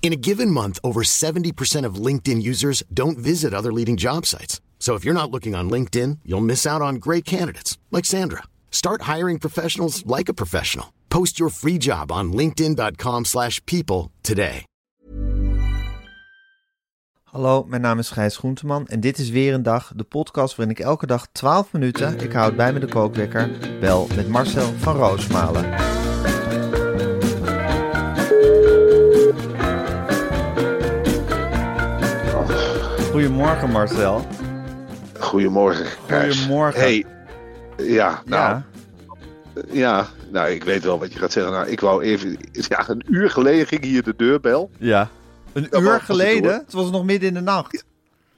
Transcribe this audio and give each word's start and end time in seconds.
In 0.00 0.12
a 0.12 0.22
given 0.28 0.52
month, 0.52 0.78
over 0.84 1.02
70% 1.02 1.84
of 1.84 1.96
LinkedIn 1.96 2.40
users 2.40 2.84
don't 2.94 3.18
visit 3.18 3.52
other 3.52 3.72
leading 3.72 3.96
job 3.96 4.24
sites. 4.24 4.60
So 4.78 4.94
if 4.94 5.04
you're 5.04 5.20
not 5.20 5.32
looking 5.32 5.56
on 5.56 5.68
LinkedIn, 5.68 6.18
you'll 6.24 6.40
miss 6.40 6.64
out 6.64 6.80
on 6.80 7.00
great 7.00 7.24
candidates 7.24 7.76
like 7.90 8.04
Sandra. 8.04 8.44
Start 8.70 9.02
hiring 9.02 9.40
professionals 9.40 10.06
like 10.06 10.28
a 10.28 10.34
professional. 10.34 10.92
Post 11.08 11.40
your 11.40 11.50
free 11.50 11.78
job 11.78 12.12
on 12.12 12.32
linkedin.com/people 12.32 14.12
today. 14.22 14.64
Hallo, 17.36 17.64
mijn 17.64 17.82
naam 17.82 17.98
is 17.98 18.10
Gijs 18.10 18.36
Groenteman 18.36 18.86
en 18.86 19.00
dit 19.00 19.18
is 19.18 19.30
weer 19.30 19.54
een 19.54 19.62
dag, 19.62 19.92
de 19.96 20.04
podcast 20.04 20.56
waarin 20.56 20.74
ik 20.76 20.80
elke 20.80 21.06
dag 21.06 21.26
12 21.32 21.72
minuten, 21.72 22.20
ik 22.20 22.32
houd 22.32 22.56
bij 22.56 22.72
me 22.72 22.78
de 22.78 22.86
kookwekker, 22.86 23.50
bel 23.80 24.08
met 24.14 24.28
Marcel 24.28 24.72
van 24.78 24.96
Roosmalen. 24.96 25.95
Goedemorgen 33.16 33.70
Marcel. 33.70 34.26
Goedemorgen. 35.18 35.86
Gijs. 36.06 36.36
Goedemorgen. 36.36 36.80
Hey, 36.80 37.04
ja, 37.76 38.22
nou, 38.24 38.62
Ja, 39.54 39.62
ja. 39.70 40.06
nou, 40.30 40.50
ik 40.50 40.64
weet 40.64 40.84
wel 40.84 40.98
wat 40.98 41.12
je 41.12 41.18
gaat 41.18 41.32
zeggen. 41.32 41.52
Nou, 41.52 41.68
ik 41.68 41.80
wou 41.80 42.02
even, 42.02 42.38
ja, 42.68 42.88
een 42.88 43.04
uur 43.06 43.30
geleden 43.30 43.66
ging 43.66 43.84
hier 43.84 44.02
de 44.02 44.14
deurbel. 44.16 44.70
ja. 44.78 45.10
Een 45.52 45.68
uur 45.70 45.82
was 45.82 46.02
geleden, 46.02 46.52
het 46.52 46.72
was 46.72 46.90
nog 46.90 47.04
midden 47.04 47.28
in 47.28 47.34
de 47.34 47.40
nacht. 47.40 47.84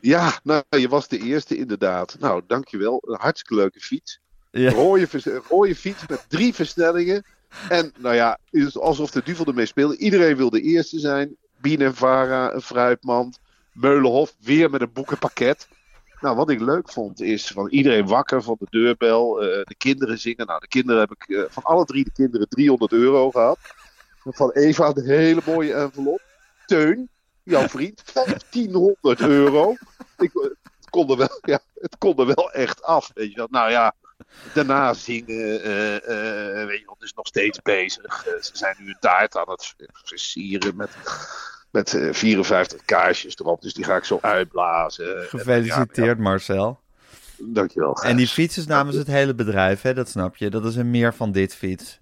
Ja, 0.00 0.32
nou, 0.42 0.62
je 0.68 0.88
was 0.88 1.08
de 1.08 1.18
eerste 1.18 1.56
inderdaad. 1.56 2.16
Nou, 2.20 2.42
dankjewel. 2.46 3.02
Een 3.06 3.18
hartstikke 3.20 3.54
leuke 3.54 3.80
fiets. 3.80 4.20
Ja. 4.50 4.70
Vers- 5.06 5.26
rode 5.48 5.74
fiets 5.76 6.06
met 6.08 6.24
drie 6.28 6.54
versnellingen. 6.54 7.24
En 7.68 7.92
nou 7.98 8.14
ja, 8.14 8.38
alsof 8.74 9.10
de 9.10 9.22
duvel 9.24 9.46
ermee 9.46 9.66
speelde. 9.66 9.96
Iedereen 9.96 10.36
wil 10.36 10.50
de 10.50 10.60
eerste 10.60 10.98
zijn. 10.98 11.36
Bien 11.60 11.80
en 11.80 11.94
Vara, 11.94 12.52
een 12.52 12.62
fruitmand. 12.62 13.38
Meulenhof, 13.80 14.34
weer 14.40 14.70
met 14.70 14.80
een 14.80 14.92
boekenpakket. 14.92 15.68
Nou, 16.20 16.36
wat 16.36 16.50
ik 16.50 16.60
leuk 16.60 16.90
vond 16.90 17.20
is 17.20 17.46
van 17.46 17.68
iedereen 17.68 18.06
wakker 18.06 18.42
van 18.42 18.56
de 18.58 18.66
deurbel. 18.70 19.42
eh, 19.42 19.64
de 19.64 19.74
kinderen 19.78 20.18
zingen. 20.18 20.46
Nou, 20.46 20.60
de 20.60 20.68
kinderen 20.68 21.00
heb 21.00 21.10
ik 21.10 21.28
eh, 21.36 21.44
van 21.48 21.62
alle 21.62 21.84
drie 21.84 22.04
de 22.04 22.12
kinderen 22.12 22.48
300 22.48 22.92
euro 22.92 23.30
gehad. 23.30 23.58
Van 24.24 24.50
Eva 24.50 24.92
een 24.94 25.04
hele 25.04 25.40
mooie 25.46 25.74
envelop. 25.74 26.22
Teun, 26.66 27.08
jouw 27.42 27.68
vriend, 27.68 28.02
1500 28.14 29.20
euro. 29.20 29.74
Ik, 30.18 30.34
eh, 30.34 30.42
het, 30.42 30.90
kon 30.90 31.10
er 31.10 31.16
wel, 31.16 31.38
ja, 31.52 31.60
het 31.74 31.98
kon 31.98 32.26
wel 32.26 32.50
echt 32.52 32.82
af. 32.82 33.10
Weet 33.14 33.30
je 33.30 33.36
wel. 33.36 33.48
Nou 33.50 33.70
ja, 33.70 33.94
daarna 34.54 34.94
zingen. 34.94 35.62
eh, 35.62 36.66
weet 36.66 36.78
je 36.78 36.86
wel, 36.86 36.96
dus 36.98 37.12
nog 37.12 37.26
steeds 37.26 37.62
bezig. 37.62 38.22
Ze 38.40 38.50
zijn 38.56 38.76
nu 38.78 38.88
een 38.88 38.96
taart 39.00 39.36
aan 39.36 39.50
het 39.50 39.74
versieren 39.92 40.76
met, 40.76 40.90
met 41.70 41.94
eh, 41.94 42.12
54 42.12 42.84
kaarsjes 42.84 43.38
erop. 43.38 43.62
Dus 43.62 43.74
die 43.74 43.84
ga 43.84 43.96
ik 43.96 44.04
zo 44.04 44.18
uitblazen. 44.20 45.24
Gefeliciteerd 45.28 46.18
Marcel. 46.18 46.80
Ja, 47.36 47.44
dankjewel. 47.46 48.02
En 48.02 48.16
die 48.16 48.28
fiets 48.28 48.58
is 48.58 48.66
namens 48.66 48.96
het 48.96 49.06
hele 49.06 49.34
bedrijf, 49.34 49.82
hè? 49.82 49.94
dat 49.94 50.08
snap 50.08 50.36
je. 50.36 50.50
Dat 50.50 50.64
is 50.64 50.76
een 50.76 50.90
meer 50.90 51.14
van 51.14 51.32
dit 51.32 51.54
fiets. 51.54 52.00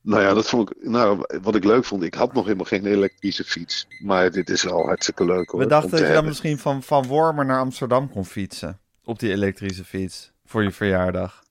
Nou 0.00 0.22
ja, 0.22 0.34
dat 0.34 0.48
vond 0.48 0.70
ik, 0.70 0.76
nou, 0.80 1.24
wat 1.42 1.54
ik 1.54 1.64
leuk 1.64 1.84
vond, 1.84 2.02
ik 2.02 2.14
had 2.14 2.32
nog 2.32 2.44
helemaal 2.44 2.64
geen 2.64 2.86
elektrische 2.86 3.44
fiets. 3.44 3.86
Maar 4.02 4.30
dit 4.30 4.50
is 4.50 4.62
wel 4.62 4.84
hartstikke 4.84 5.24
leuk 5.24 5.50
hoor. 5.50 5.60
We 5.60 5.66
dachten 5.66 5.90
te 5.90 5.96
dat 5.96 6.06
je 6.06 6.12
dan 6.12 6.24
misschien 6.24 6.58
van, 6.58 6.82
van 6.82 7.06
Wormer 7.06 7.44
naar 7.44 7.58
Amsterdam 7.58 8.10
kon 8.10 8.24
fietsen. 8.24 8.80
Op 9.04 9.18
die 9.18 9.30
elektrische 9.30 9.84
fiets. 9.84 10.32
Voor 10.44 10.62
je 10.62 10.70
verjaardag. 10.70 11.44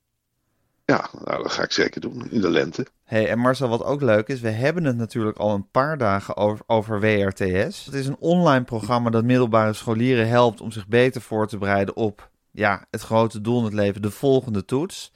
Ja, 0.85 1.09
nou, 1.23 1.43
dat 1.43 1.51
ga 1.51 1.63
ik 1.63 1.71
zeker 1.71 2.01
doen 2.01 2.27
in 2.31 2.41
de 2.41 2.49
lente. 2.49 2.85
hey, 3.03 3.29
en 3.29 3.39
Marcel, 3.39 3.67
wat 3.69 3.83
ook 3.83 4.01
leuk 4.01 4.27
is, 4.27 4.39
we 4.39 4.49
hebben 4.49 4.83
het 4.83 4.97
natuurlijk 4.97 5.37
al 5.37 5.53
een 5.53 5.69
paar 5.71 5.97
dagen 5.97 6.37
over, 6.37 6.63
over 6.67 6.99
WRTS. 6.99 7.85
Het 7.85 7.93
is 7.93 8.07
een 8.07 8.17
online 8.19 8.63
programma 8.63 9.09
dat 9.09 9.23
middelbare 9.23 9.73
scholieren 9.73 10.27
helpt 10.27 10.61
om 10.61 10.71
zich 10.71 10.87
beter 10.87 11.21
voor 11.21 11.47
te 11.47 11.57
bereiden 11.57 11.95
op 11.95 12.29
ja, 12.51 12.85
het 12.91 13.01
grote 13.01 13.41
doel 13.41 13.57
in 13.59 13.63
het 13.65 13.73
leven, 13.73 14.01
de 14.01 14.11
volgende 14.11 14.65
toets. 14.65 15.11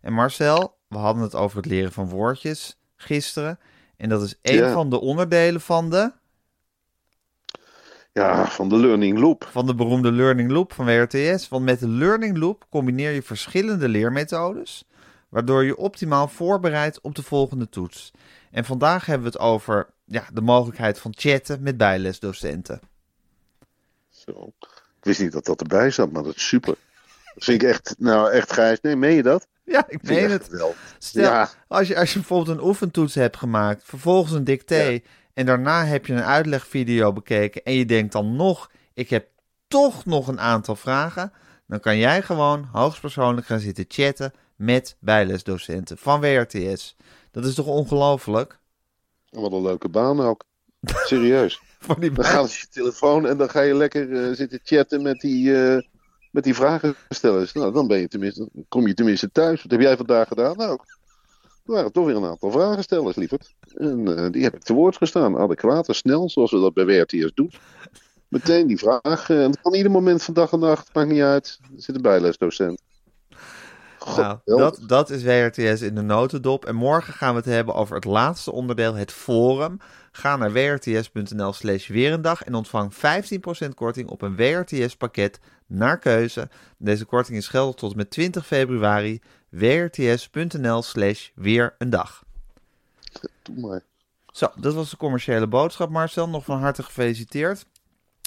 En 0.00 0.12
Marcel, 0.12 0.76
we 0.88 0.96
hadden 0.98 1.22
het 1.22 1.34
over 1.34 1.56
het 1.56 1.66
leren 1.66 1.92
van 1.92 2.08
woordjes 2.08 2.78
gisteren. 2.96 3.58
En 3.96 4.08
dat 4.08 4.22
is 4.22 4.38
één 4.42 4.56
Ja. 4.64 4.72
van 4.72 4.90
de 4.90 5.00
onderdelen 5.00 5.60
van 5.60 5.90
de, 5.90 6.12
Ja, 8.12 8.46
van 8.46 8.68
de 8.68 8.76
Learning 8.76 9.18
Loop. 9.18 9.48
van 9.50 9.66
de 9.66 9.74
beroemde 9.74 10.12
Learning 10.12 10.50
Loop 10.50 10.72
van 10.72 10.84
WRTS. 10.84 11.48
Want 11.48 11.64
met 11.64 11.80
de 11.80 11.88
Learning 11.88 12.36
Loop 12.38 12.66
combineer 12.70 13.10
je 13.10 13.22
verschillende 13.22 13.88
leermethodes, 13.88 14.84
waardoor 15.30 15.64
je 15.64 15.76
optimaal 15.76 16.28
voorbereidt 16.28 17.00
op 17.00 17.14
de 17.14 17.22
volgende 17.22 17.68
toets. 17.68 18.10
En 18.50 18.64
vandaag 18.64 19.06
hebben 19.06 19.26
we 19.26 19.32
het 19.32 19.42
over 19.46 19.86
ja, 20.04 20.24
de 20.32 20.40
mogelijkheid 20.40 20.98
van 20.98 21.14
chatten 21.16 21.62
met 21.62 21.76
bijlesdocenten. 21.76 22.80
Zo. 24.08 24.52
Ik 24.98 25.06
wist 25.06 25.20
niet 25.20 25.32
dat 25.32 25.44
dat 25.44 25.60
erbij 25.60 25.90
zat, 25.90 26.10
maar 26.12 26.22
dat 26.22 26.36
is 26.36 26.46
super. 26.48 26.74
Dat 27.34 27.44
vind 27.44 27.62
ik 27.62 27.68
echt, 27.68 27.94
nou 27.98 28.30
echt 28.30 28.52
Gijs. 28.52 28.80
Nee, 28.80 28.96
meen 28.96 29.14
je 29.14 29.22
dat? 29.22 29.46
Ja, 29.64 29.84
ik 29.88 30.02
meen 30.02 30.30
het. 30.30 30.44
geweldig. 30.44 30.94
Stel, 30.98 31.22
Ja. 31.22 31.48
als, 31.68 31.88
je, 31.88 31.96
als 31.96 32.12
je 32.12 32.18
bijvoorbeeld 32.18 32.58
een 32.58 32.64
oefentoets 32.64 33.14
hebt 33.14 33.36
gemaakt, 33.36 33.82
vervolgens 33.84 34.32
een 34.32 34.44
dicté 34.44 35.00
en 35.34 35.46
daarna 35.46 35.84
heb 35.84 36.06
je 36.06 36.12
een 36.12 36.22
uitlegvideo 36.22 37.12
bekeken 37.12 37.62
en 37.64 37.72
je 37.72 37.86
denkt 37.86 38.12
dan 38.12 38.36
nog, 38.36 38.70
ik 38.94 39.10
heb 39.10 39.26
toch 39.68 40.04
nog 40.04 40.28
een 40.28 40.40
aantal 40.40 40.76
vragen, 40.76 41.32
dan 41.66 41.80
kan 41.80 41.96
jij 41.96 42.22
gewoon 42.22 42.68
hoogstpersoonlijk 42.72 43.46
gaan 43.46 43.60
zitten 43.60 43.84
chatten 43.88 44.32
met 44.60 44.96
bijlesdocenten 44.98 45.98
van 45.98 46.20
WRTS. 46.20 46.96
Dat 47.30 47.44
is 47.44 47.54
toch 47.54 47.66
ongelooflijk? 47.66 48.58
Wat 49.30 49.52
een 49.52 49.62
leuke 49.62 49.88
baan 49.88 50.20
ook. 50.20 50.44
Serieus. 50.82 51.60
Voor 51.78 52.00
die 52.00 52.12
Dan 52.12 52.24
gaat 52.24 52.54
je 52.54 52.66
telefoon 52.70 53.26
en 53.26 53.36
dan 53.36 53.50
ga 53.50 53.60
je 53.60 53.74
lekker 53.74 54.12
eh, 54.12 54.34
zitten 54.36 54.60
chatten 54.62 55.02
met 55.02 55.20
die, 55.20 55.62
eh 55.62 55.82
met 56.30 56.44
die 56.44 56.54
vragenstellers. 56.54 57.52
Nou, 57.52 57.72
dan 57.72 57.86
ben 57.86 57.98
je 57.98 58.08
tenminste, 58.08 58.48
dan 58.52 58.64
kom 58.68 58.86
je 58.86 58.94
tenminste 58.94 59.30
thuis. 59.32 59.62
Wat 59.62 59.70
heb 59.70 59.80
jij 59.80 59.96
vandaag 59.96 60.28
gedaan? 60.28 60.56
Nou, 60.56 60.78
er 61.64 61.72
waren 61.72 61.92
toch 61.92 62.06
weer 62.06 62.16
een 62.16 62.24
aantal 62.24 62.50
vragenstellers, 62.50 63.16
lieverd. 63.16 63.54
En 63.74 64.16
eh, 64.16 64.30
die 64.30 64.42
heb 64.42 64.54
ik 64.54 64.62
te 64.62 64.72
woord 64.72 64.96
gestaan. 64.96 65.36
Adequaat 65.36 65.88
en 65.88 65.94
snel, 65.94 66.30
zoals 66.30 66.50
we 66.50 66.60
dat 66.60 66.74
bij 66.74 66.86
WRTS 66.86 67.34
doen. 67.34 67.52
Meteen 68.28 68.66
die 68.66 68.78
vraag. 68.78 69.30
en 69.30 69.50
dat 69.50 69.60
kan 69.60 69.74
ieder 69.74 69.92
moment 69.92 70.22
van 70.22 70.34
dag 70.34 70.52
en 70.52 70.58
nacht, 70.58 70.94
maakt 70.94 71.10
niet 71.10 71.22
uit. 71.22 71.58
Er 71.62 71.82
zit 71.82 71.94
een 71.94 72.02
bijlesdocent. 72.02 72.82
God, 74.02 74.16
Nou, 74.16 74.38
dat, 74.44 74.80
dat 74.86 75.10
is 75.10 75.22
WRTS 75.22 75.80
in 75.82 75.94
de 75.94 76.02
notendop. 76.02 76.64
En 76.64 76.74
morgen 76.74 77.12
gaan 77.14 77.30
we 77.30 77.36
het 77.36 77.44
hebben 77.48 77.74
over 77.74 77.94
het 77.94 78.04
laatste 78.04 78.52
onderdeel, 78.52 78.94
het 78.94 79.12
forum. 79.12 79.78
Ga 80.12 80.36
naar 80.36 80.52
wrts.nl 80.52 81.52
slash 81.52 81.88
weerendag 81.88 82.42
en 82.42 82.54
ontvang 82.54 82.92
15% 82.94 82.98
korting 83.74 84.08
op 84.08 84.22
een 84.22 84.36
WRTS-pakket 84.36 85.40
naar 85.66 85.98
keuze. 85.98 86.48
Deze 86.78 87.04
korting 87.04 87.36
is 87.38 87.48
geldig 87.48 87.74
tot 87.74 87.90
en 87.90 87.96
met 87.96 88.10
20 88.10 88.46
februari. 88.46 89.20
wrts.nl 89.48 90.82
slash 90.82 91.28
weer 91.34 91.74
een 91.78 91.90
dag. 91.90 92.24
Doe 93.42 93.58
maar. 93.60 93.82
Zo, 94.32 94.46
dat 94.56 94.74
was 94.74 94.90
de 94.90 94.96
commerciële 94.96 95.46
boodschap, 95.46 95.90
Marcel. 95.90 96.28
Nog 96.28 96.44
van 96.44 96.60
harte 96.60 96.82
gefeliciteerd. 96.82 97.66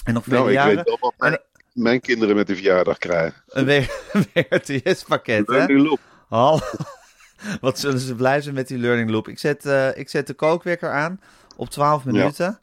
En 0.04 0.14
nog 0.14 0.24
vele 0.24 0.36
Nou, 0.36 0.48
ik 0.48 0.54
jaren. 0.54 0.76
weet 0.76 0.84
wel 0.84 0.98
wat 1.00 1.14
mijn, 1.18 1.32
En- 1.32 1.42
mijn 1.74 2.00
kinderen 2.00 2.36
met 2.36 2.46
de 2.46 2.54
verjaardag 2.54 2.98
krijgen. 2.98 3.42
Een 3.48 3.86
WRTS-pakket, 4.32 5.46
hè? 5.50 5.52
Learning 5.52 5.86
Loop. 5.88 6.00
Wat 7.60 7.78
zullen 7.78 8.00
ze 8.00 8.14
blij 8.14 8.40
zijn 8.40 8.54
met 8.54 8.68
die 8.68 8.78
learning 8.78 9.10
loop. 9.10 9.28
Ik 9.28 9.38
zet, 9.38 9.66
eh, 9.66 9.96
ik 9.96 10.08
zet 10.08 10.26
de 10.26 10.34
kookwekker 10.34 10.90
aan 10.90 11.20
op 11.56 11.70
12 11.70 12.04
minuten. 12.04 12.60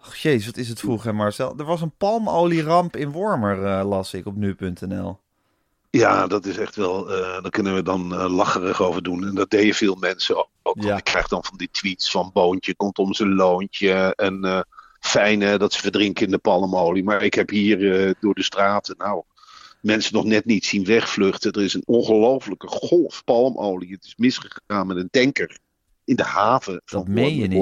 Och, 0.00 0.14
jezus, 0.16 0.46
wat 0.46 0.56
is 0.56 0.68
het 0.68 0.80
vroeg, 0.80 1.02
hè 1.02 1.12
Marcel? 1.12 1.54
Er 1.58 1.64
was 1.64 1.80
een 1.80 1.96
palmolieramp 1.96 2.96
in 2.96 3.10
Wormer, 3.10 3.64
eh, 3.64 3.88
las 3.88 4.14
ik 4.14 4.26
op 4.26 4.36
nu.nl. 4.36 5.18
Ja, 5.90 6.26
dat 6.26 6.46
is 6.46 6.58
echt 6.58 6.76
wel. 6.76 7.10
eh 7.12 7.42
daar 7.42 7.50
kunnen 7.50 7.74
we 7.74 7.82
dan 7.82 8.14
eh, 8.14 8.34
lacherig 8.34 8.82
over 8.82 9.02
doen. 9.02 9.26
En 9.26 9.34
dat 9.34 9.50
deden 9.50 9.74
veel 9.74 9.94
mensen 9.94 10.36
ook. 10.62 10.82
Ja. 10.82 10.96
Ik 10.96 11.04
krijg 11.04 11.28
dan 11.28 11.44
van 11.44 11.56
die 11.58 11.68
tweets 11.70 12.10
van 12.10 12.30
Boontje 12.32 12.74
komt 12.74 12.98
om 12.98 13.14
zijn 13.14 13.34
loontje. 13.34 14.12
En 14.16 14.64
fijn 15.00 15.58
dat 15.58 15.72
ze 15.72 15.80
verdrinken 15.80 16.24
in 16.24 16.30
de 16.30 16.38
palmolie. 16.38 17.04
Maar 17.04 17.22
ik 17.22 17.34
heb 17.34 17.48
hier 17.50 18.06
eh, 18.06 18.14
door 18.20 18.34
de 18.34 18.42
straten. 18.42 18.94
Nou, 18.98 19.22
mensen 19.80 20.14
nog 20.14 20.24
net 20.24 20.44
niet 20.44 20.64
zien 20.64 20.84
wegvluchten. 20.84 21.52
Er 21.52 21.62
is 21.62 21.74
een 21.74 21.82
ongelofelijke 21.86 22.66
golf 22.66 23.24
palmolie. 23.24 23.92
Het 23.92 24.04
is 24.04 24.14
misgegaan 24.16 24.86
met 24.86 24.96
een 24.96 25.10
tanker 25.10 25.58
in 26.04 26.16
de 26.16 26.24
haven 26.24 26.82
van 26.84 27.04
meen 27.08 27.34
je 27.34 27.46
niet. 27.46 27.58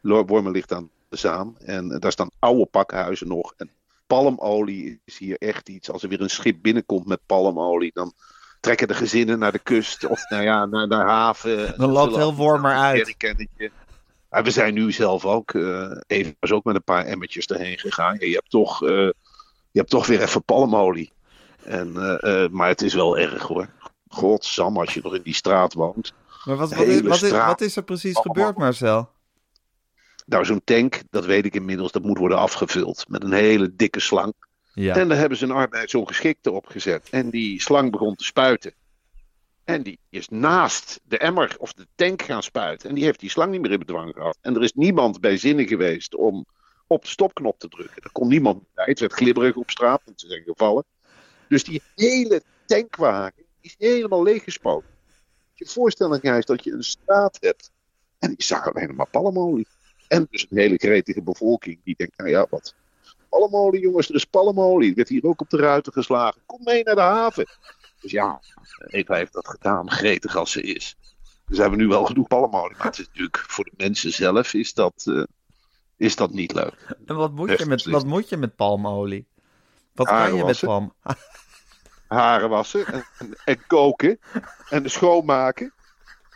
Lo- 0.00 0.24
Wormer 0.24 0.52
ligt 0.52 0.72
aan 0.72 0.90
Zaan. 1.10 1.56
En 1.58 1.90
eh, 1.90 2.00
daar 2.00 2.12
staan 2.12 2.30
oude 2.38 2.66
pakhuizen 2.66 3.28
nog. 3.28 3.54
En 3.56 3.70
palmolie 4.06 5.00
is 5.04 5.18
hier 5.18 5.36
echt 5.38 5.68
iets. 5.68 5.90
Als 5.90 6.02
er 6.02 6.08
weer 6.08 6.20
een 6.20 6.30
schip 6.30 6.56
binnenkomt 6.62 7.06
met 7.06 7.20
palmolie, 7.26 7.90
dan 7.94 8.12
trekken 8.60 8.88
de 8.88 8.94
gezinnen 8.94 9.38
naar 9.38 9.52
de 9.52 9.58
kust 9.58 10.06
of 10.06 10.28
nou 10.30 10.42
ja, 10.42 10.66
naar 10.66 10.88
de 10.88 10.94
haven. 10.94 11.74
Dan 11.78 11.90
loopt 11.90 12.16
heel 12.16 12.34
Wormer 12.34 12.72
uit. 12.76 12.96
We 14.28 14.50
zijn 14.50 14.74
nu 14.74 14.92
zelf 14.92 15.24
ook, 15.24 15.52
uh, 15.52 15.90
even 16.06 16.36
was 16.40 16.52
ook 16.52 16.64
met 16.64 16.74
een 16.74 16.84
paar 16.84 17.04
emmertjes 17.04 17.46
erheen 17.46 17.78
gegaan. 17.78 18.16
je, 18.18 18.34
hebt 18.34 18.50
toch, 18.50 18.82
uh, 18.82 18.88
je 19.70 19.78
hebt 19.78 19.90
toch 19.90 20.06
weer 20.06 20.22
even 20.22 20.44
palmolie. 20.44 21.12
En, 21.64 21.92
uh, 21.96 22.48
maar 22.48 22.68
het 22.68 22.82
is 22.82 22.94
wel 22.94 23.18
erg 23.18 23.42
hoor. 23.42 23.68
Godsam, 24.08 24.78
als 24.78 24.94
je 24.94 25.00
nog 25.02 25.14
in 25.14 25.22
die 25.22 25.34
straat 25.34 25.72
woont. 25.72 26.12
Maar 26.44 26.56
wat, 26.56 26.74
wat, 26.74 26.86
is, 26.86 27.00
wat, 27.00 27.22
is, 27.22 27.30
wat 27.30 27.60
is, 27.60 27.76
er 27.76 27.82
precies 27.82 28.18
gebeurd, 28.18 28.56
Marcel? 28.56 29.10
Nou, 30.26 30.44
zo'n 30.44 30.64
tank, 30.64 31.02
dat 31.10 31.24
weet 31.24 31.44
ik 31.44 31.54
inmiddels, 31.54 31.92
dat 31.92 32.02
moet 32.02 32.18
worden 32.18 32.38
afgevuld 32.38 33.04
met 33.08 33.22
een 33.22 33.32
hele 33.32 33.76
dikke 33.76 34.00
slang. 34.00 34.32
Ja. 34.74 34.94
En 34.94 35.08
daar 35.08 35.18
hebben 35.18 35.38
ze 35.38 35.44
een 35.44 35.50
arbeidsongeschikte 35.50 36.50
op 36.50 36.66
gezet. 36.66 37.08
En 37.10 37.30
die 37.30 37.60
slang 37.62 37.90
begon 37.90 38.14
te 38.14 38.24
spuiten. 38.24 38.72
En 39.68 39.82
die 39.82 39.98
is 40.10 40.28
naast 40.28 41.00
de 41.04 41.18
emmer 41.18 41.56
of 41.58 41.72
de 41.72 41.86
tank 41.94 42.22
gaan 42.22 42.42
spuiten. 42.42 42.88
En 42.88 42.94
die 42.94 43.04
heeft 43.04 43.20
die 43.20 43.30
slang 43.30 43.50
niet 43.50 43.60
meer 43.60 43.70
in 43.70 43.78
bedwang 43.78 44.14
gehad. 44.14 44.38
En 44.40 44.54
er 44.54 44.62
is 44.62 44.72
niemand 44.72 45.20
bij 45.20 45.36
zinnen 45.36 45.66
geweest 45.66 46.14
om 46.14 46.46
op 46.86 47.02
de 47.02 47.08
stopknop 47.08 47.58
te 47.58 47.68
drukken. 47.68 48.02
Er 48.02 48.12
kon 48.12 48.28
niemand 48.28 48.62
bij. 48.74 48.84
Het 48.84 49.00
werd 49.00 49.12
glibberig 49.12 49.56
op 49.56 49.70
straat, 49.70 50.02
want 50.04 50.20
ze 50.20 50.26
zijn 50.26 50.42
gevallen. 50.42 50.84
Dus 51.48 51.64
die 51.64 51.82
hele 51.94 52.42
tankwagen 52.66 53.44
is 53.60 53.74
helemaal 53.78 54.22
leeggespoten. 54.22 54.90
Je 55.54 55.66
voorstelling 55.66 56.22
is 56.22 56.44
dat 56.44 56.64
je 56.64 56.72
een 56.72 56.84
straat 56.84 57.36
hebt. 57.40 57.70
En 58.18 58.28
die 58.28 58.44
zag 58.44 58.74
alleen 58.74 58.94
maar 58.94 59.10
palmolie. 59.10 59.66
En 60.08 60.26
dus 60.30 60.46
een 60.50 60.58
hele 60.58 60.76
gretige 60.76 61.22
bevolking 61.22 61.80
die 61.84 61.94
denkt, 61.96 62.18
nou 62.18 62.30
ja, 62.30 62.46
wat. 62.50 62.74
Palmolie, 63.28 63.80
jongens, 63.80 64.08
er 64.08 64.14
is 64.14 64.24
palmolie. 64.24 64.90
Er 64.90 64.96
werd 64.96 65.08
hier 65.08 65.24
ook 65.24 65.40
op 65.40 65.50
de 65.50 65.56
ruiten 65.56 65.92
geslagen. 65.92 66.40
Kom 66.46 66.60
mee 66.62 66.82
naar 66.82 66.94
de 66.94 67.00
haven. 67.00 67.46
Dus 68.00 68.10
ja, 68.10 68.40
Eva 68.86 69.14
heeft 69.14 69.32
dat 69.32 69.48
gedaan, 69.48 69.90
gretig 69.90 70.36
als 70.36 70.52
ze 70.52 70.62
is. 70.62 70.96
Dus 71.48 71.58
hebben 71.58 71.78
we 71.78 71.84
nu 71.84 71.90
wel 71.90 72.04
genoeg 72.04 72.26
palmolie. 72.26 72.76
Maar 72.76 72.86
het 72.86 72.98
is 72.98 73.06
natuurlijk 73.06 73.38
voor 73.38 73.64
de 73.64 73.72
mensen 73.76 74.12
zelf 74.12 74.54
is 74.54 74.74
dat, 74.74 75.04
uh, 75.08 75.24
is 75.96 76.16
dat 76.16 76.30
niet 76.30 76.52
leuk. 76.52 76.96
En 77.06 77.16
wat 77.16 77.32
moet, 77.32 77.58
je 77.58 77.66
met, 77.66 77.84
wat 77.84 78.06
moet 78.06 78.28
je 78.28 78.36
met 78.36 78.56
palmolie? 78.56 79.26
Wat 79.94 80.06
kan 80.06 80.34
je 80.34 80.44
met 80.44 80.60
palm? 80.60 80.92
Haren 82.08 82.48
wassen 82.48 82.86
en, 82.86 83.04
en, 83.18 83.38
en 83.44 83.66
koken 83.66 84.18
en 84.68 84.90
schoonmaken. 84.90 85.72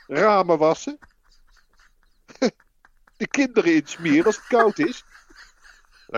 Ramen 0.06 0.58
wassen. 0.58 0.98
De 3.16 3.28
kinderen 3.28 3.74
insmeren 3.74 4.24
als 4.24 4.36
het 4.36 4.46
koud 4.46 4.78
is. 4.78 5.04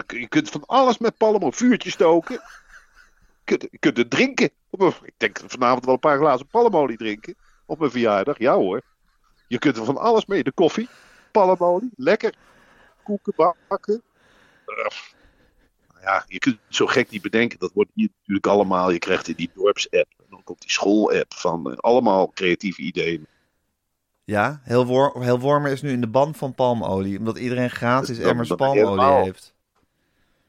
Je 0.07 0.29
kunt 0.29 0.51
van 0.51 0.67
alles 0.67 0.99
met 0.99 1.17
palmolie, 1.17 1.53
vuurtje 1.53 1.91
stoken. 1.91 2.35
Je 2.35 2.41
kunt, 3.45 3.63
je 3.71 3.79
kunt 3.79 3.97
het 3.97 4.11
drinken. 4.11 4.51
Ik 4.83 5.15
denk 5.17 5.41
vanavond 5.47 5.85
wel 5.85 5.95
een 5.95 6.01
paar 6.01 6.19
glazen 6.19 6.47
palmolie 6.47 6.97
drinken. 6.97 7.35
Op 7.67 7.79
mijn 7.79 7.91
verjaardag. 7.91 8.39
Ja 8.39 8.55
hoor. 8.55 8.83
Je 9.49 9.59
kunt 9.59 9.77
er 9.77 9.85
van 9.85 9.97
alles 9.97 10.27
mee. 10.27 10.43
De 10.43 10.53
koffie, 10.53 10.89
palmolie, 11.31 11.93
lekker. 11.97 12.35
Koeken 13.03 13.35
bakken. 13.69 14.03
Ja, 16.01 16.25
je 16.27 16.39
kunt 16.39 16.59
het 16.67 16.77
zo 16.77 16.87
gek 16.87 17.11
niet 17.11 17.23
bedenken. 17.23 17.59
Dat 17.59 17.73
wordt 17.75 17.91
hier 17.95 18.09
natuurlijk 18.19 18.47
allemaal. 18.47 18.91
Je 18.91 18.99
krijgt 18.99 19.29
in 19.29 19.35
die 19.35 19.51
dorps-app. 19.55 20.13
En 20.19 20.37
ook 20.37 20.51
op 20.51 20.61
die 20.61 20.71
school-app. 20.71 21.35
Van 21.35 21.71
uh, 21.71 21.77
allemaal 21.77 22.31
creatieve 22.33 22.83
ideeën. 22.83 23.27
Ja, 24.25 24.61
heel, 24.63 24.87
wor 24.87 25.23
heel 25.23 25.41
Wormer 25.41 25.73
is 25.73 25.83
nu 25.83 25.91
in 25.91 26.01
de 26.01 26.07
band 26.07 26.37
van 26.37 26.55
palmolie. 26.55 27.19
Omdat 27.19 27.39
iedereen 27.39 27.71
gratis 27.71 28.19
emmers 28.19 28.55
palmolie 28.55 29.25
heeft. 29.25 29.55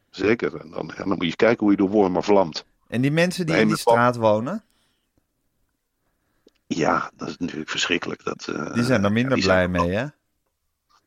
Zeker. 0.10 0.56
En 0.56 0.70
dan, 0.70 0.92
dan 0.98 1.08
moet 1.08 1.28
je 1.28 1.36
kijken 1.36 1.60
hoe 1.60 1.72
je 1.72 1.78
de 1.78 1.88
Wormer 1.88 2.24
vlamt. 2.24 2.66
En 2.96 3.02
die 3.02 3.12
mensen 3.12 3.46
die 3.46 3.56
in 3.56 3.68
die 3.68 3.78
straat 3.78 4.16
wonen? 4.16 4.64
Ja, 6.68 7.12
dat 7.16 7.28
is 7.28 7.38
natuurlijk 7.38 7.70
verschrikkelijk. 7.70 8.24
Dat, 8.24 8.48
uh, 8.50 8.74
die 8.74 8.84
zijn 8.84 9.04
er 9.04 9.12
minder 9.12 9.40
blij 9.40 9.68
mee, 9.68 9.90
hè? 9.90 10.06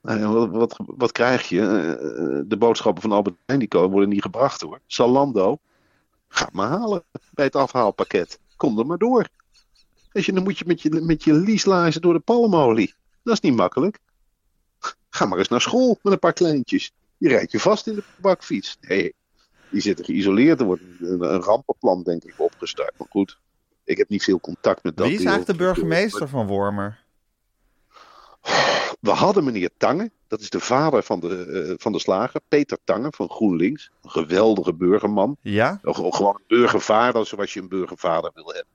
Wat, 0.01 0.51
wat, 0.51 0.77
wat, 0.87 1.13
krijg 1.13 1.49
je? 1.49 1.61
Uh, 1.61 2.43
de 2.47 2.57
boodschappen 2.57 3.03
van 3.03 3.13
Albert 3.13 3.37
Heijn 3.47 3.59
die 3.59 3.69
komen, 3.69 3.91
worden 3.91 4.09
niet 4.09 4.23
gebracht 4.23 4.61
hoor. 4.61 4.81
Salando, 4.87 5.59
ga 6.29 6.49
maar 6.53 6.69
halen 6.69 7.05
bij 7.31 7.45
het 7.45 7.57
afhaalpakket. 7.57 8.41
Kom 8.57 8.79
er 8.79 8.87
maar 8.87 8.99
door. 8.99 9.29
Als 10.13 10.27
je, 10.27 10.33
dan 10.33 10.43
moet 10.43 10.59
je 10.59 10.65
met 10.67 10.83
je, 10.83 10.91
met 10.91 11.25
je 11.25 11.33
lieslaarzen 11.33 12.01
door 12.01 12.15
de 12.15 12.21
palmolie. 12.21 12.95
Dat 13.23 13.35
is 13.35 13.41
niet 13.41 13.57
makkelijk. 13.57 13.99
Ga 15.11 15.25
maar 15.25 15.39
eens 15.39 15.49
naar 15.49 15.61
school 15.61 15.99
met 16.03 16.13
een 16.13 16.19
paar 16.19 16.33
kleintjes. 16.33 16.93
Je 17.17 17.29
rijdt 17.29 17.53
je 17.53 17.61
vast 17.61 17.87
in 17.87 17.95
de 17.95 18.05
bakfiets. 18.17 18.77
Nee, 18.81 19.15
die 19.71 19.81
zitten 19.81 20.05
geïsoleerd. 20.05 20.61
Er 20.61 20.67
wordt 20.67 20.83
een, 21.01 21.23
een 21.23 21.43
rampenplan, 21.43 22.03
denk 22.03 22.25
ik, 22.25 22.35
opgestart. 22.37 22.93
Maar 22.99 23.09
goed, 23.11 23.39
ik 23.85 23.99
heb 23.99 24.09
niet 24.09 24.25
veel 24.25 24.41
contact 24.41 24.83
met 24.83 24.97
dat. 24.97 25.07
Wie 25.07 25.19
is 25.19 25.25
eigenlijk 25.25 25.59
de 25.59 25.65
burgemeester 25.65 26.29
van 26.29 26.47
Wormer? 26.47 27.07
We 29.01 29.11
hadden 29.11 29.45
meneer 29.45 29.71
Tange, 29.77 30.11
dat 30.27 30.41
is 30.41 30.51
de 30.51 30.61
vader 30.61 31.03
van 31.03 31.21
de, 31.21 31.47
uh, 31.69 31.75
van 31.79 31.93
de 31.93 31.99
slager, 31.99 32.41
Peter 32.49 32.79
Tange 32.85 33.13
van 33.17 33.31
GroenLinks. 33.31 33.91
Een 34.03 34.11
geweldige 34.11 34.75
burgerman. 34.75 35.37
Ja? 35.41 35.79
Gewoon 35.83 36.35
een 36.35 36.59
burgervader 36.59 37.27
zoals 37.27 37.53
je 37.53 37.61
een 37.61 37.69
burgervader 37.69 38.31
wil 38.35 38.47
hebben. 38.47 38.73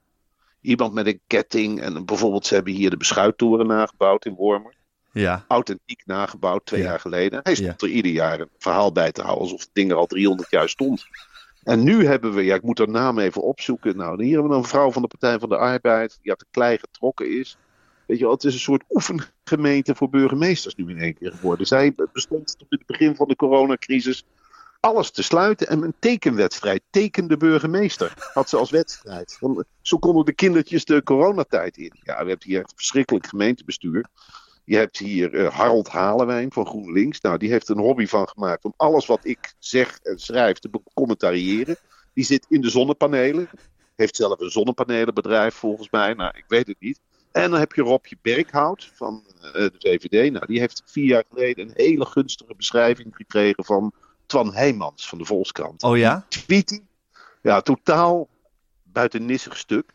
Iemand 0.60 0.94
met 0.94 1.06
een 1.06 1.20
ketting. 1.26 1.80
En 1.80 2.04
bijvoorbeeld, 2.04 2.46
ze 2.46 2.54
hebben 2.54 2.72
hier 2.72 2.90
de 2.90 2.96
beschuittoren 2.96 3.66
nagebouwd 3.66 4.24
in 4.24 4.34
Wormer. 4.34 4.74
Ja. 5.14 5.44
Authentiek 5.48 6.02
nagebouwd, 6.06 6.66
twee 6.66 6.82
jaar 6.82 7.00
geleden. 7.00 7.40
Hij 7.42 7.54
stond 7.54 7.82
er 7.82 7.88
ieder 7.88 8.12
jaar 8.12 8.40
een 8.40 8.50
verhaal 8.58 8.92
bij 8.92 9.12
te 9.12 9.22
houden, 9.22 9.42
alsof 9.42 9.60
het 9.60 9.70
ding 9.72 9.90
er 9.90 9.96
al 9.96 10.06
300 10.06 10.50
jaar 10.50 10.68
stond. 10.68 11.06
En 11.62 11.82
nu 11.82 12.06
hebben 12.06 12.34
we, 12.34 12.42
ja, 12.42 12.54
ik 12.54 12.62
moet 12.62 12.78
haar 12.78 12.90
naam 12.90 13.18
even 13.18 13.42
opzoeken. 13.42 13.96
Nou, 13.96 14.24
hier 14.24 14.32
hebben 14.32 14.50
we 14.50 14.56
een 14.56 14.64
vrouw 14.64 14.92
van 14.92 15.02
de 15.02 15.08
Partij 15.08 15.38
van 15.38 15.48
de 15.48 15.56
Arbeid, 15.56 16.18
die 16.22 16.30
uit 16.30 16.40
de 16.40 16.46
klei 16.50 16.78
getrokken 16.78 17.38
is. 17.38 17.56
Weet 18.06 18.18
je 18.18 18.24
wel, 18.24 18.32
het 18.32 18.44
is 18.44 18.54
een 18.54 18.60
soort 18.60 18.84
oefengemeente 18.90 19.94
voor 19.94 20.10
burgemeesters 20.10 20.74
nu 20.74 20.90
in 20.90 20.98
één 20.98 21.14
keer 21.14 21.32
geworden. 21.32 21.66
Zij 21.66 21.94
bestond 22.12 22.58
tot 22.58 22.66
het 22.68 22.86
begin 22.86 23.16
van 23.16 23.28
de 23.28 23.36
coronacrisis 23.36 24.24
alles 24.80 25.10
te 25.10 25.22
sluiten 25.22 25.68
en 25.68 25.82
een 25.82 25.94
tekenwedstrijd. 25.98 26.82
Teken 26.90 27.28
de 27.28 27.36
burgemeester 27.36 28.30
had 28.32 28.48
ze 28.48 28.56
als 28.56 28.70
wedstrijd. 28.70 29.38
zo 29.82 29.98
konden 29.98 30.24
de 30.24 30.32
kindertjes 30.32 30.84
de 30.84 31.02
coronatijd 31.02 31.76
in. 31.76 31.92
Ja, 32.02 32.22
we 32.22 32.28
hebben 32.28 32.46
hier 32.46 32.60
echt 32.60 32.72
verschrikkelijk 32.74 33.26
gemeentebestuur. 33.26 34.06
Je 34.64 34.76
hebt 34.76 34.98
hier 34.98 35.34
uh, 35.34 35.50
Harold 35.50 35.88
Halewijn 35.88 36.52
van 36.52 36.66
GroenLinks. 36.66 37.20
Nou, 37.20 37.38
die 37.38 37.50
heeft 37.50 37.68
een 37.68 37.78
hobby 37.78 38.06
van 38.06 38.28
gemaakt 38.28 38.64
om 38.64 38.74
alles 38.76 39.06
wat 39.06 39.20
ik 39.22 39.54
zeg 39.58 39.98
en 40.02 40.18
schrijf 40.18 40.58
te 40.58 40.68
becommentariëren. 40.68 41.76
Die 42.14 42.24
zit 42.24 42.46
in 42.48 42.60
de 42.60 42.70
zonnepanelen. 42.70 43.48
Heeft 43.96 44.16
zelf 44.16 44.40
een 44.40 44.50
zonnepanelenbedrijf 44.50 45.54
volgens 45.54 45.90
mij. 45.90 46.14
Nou, 46.14 46.32
ik 46.36 46.44
weet 46.48 46.66
het 46.66 46.80
niet. 46.80 47.00
En 47.32 47.50
dan 47.50 47.60
heb 47.60 47.72
je 47.72 47.82
Robje 47.82 48.16
Berghout 48.22 48.90
van 48.94 49.24
uh, 49.44 49.52
de 49.52 49.74
VVD. 49.78 50.32
Nou, 50.32 50.46
die 50.46 50.60
heeft 50.60 50.82
vier 50.84 51.04
jaar 51.04 51.24
geleden 51.28 51.68
een 51.68 51.74
hele 51.76 52.06
gunstige 52.06 52.54
beschrijving 52.56 53.16
gekregen 53.16 53.64
van 53.64 53.92
Twan 54.26 54.54
Heijmans 54.54 55.08
van 55.08 55.18
de 55.18 55.24
Volkskrant. 55.24 55.82
Oh 55.82 55.96
ja? 55.96 56.26
Tweetie. 56.28 56.86
Ja, 57.42 57.60
totaal 57.60 58.28
buitennissig 58.82 59.56
stuk. 59.56 59.92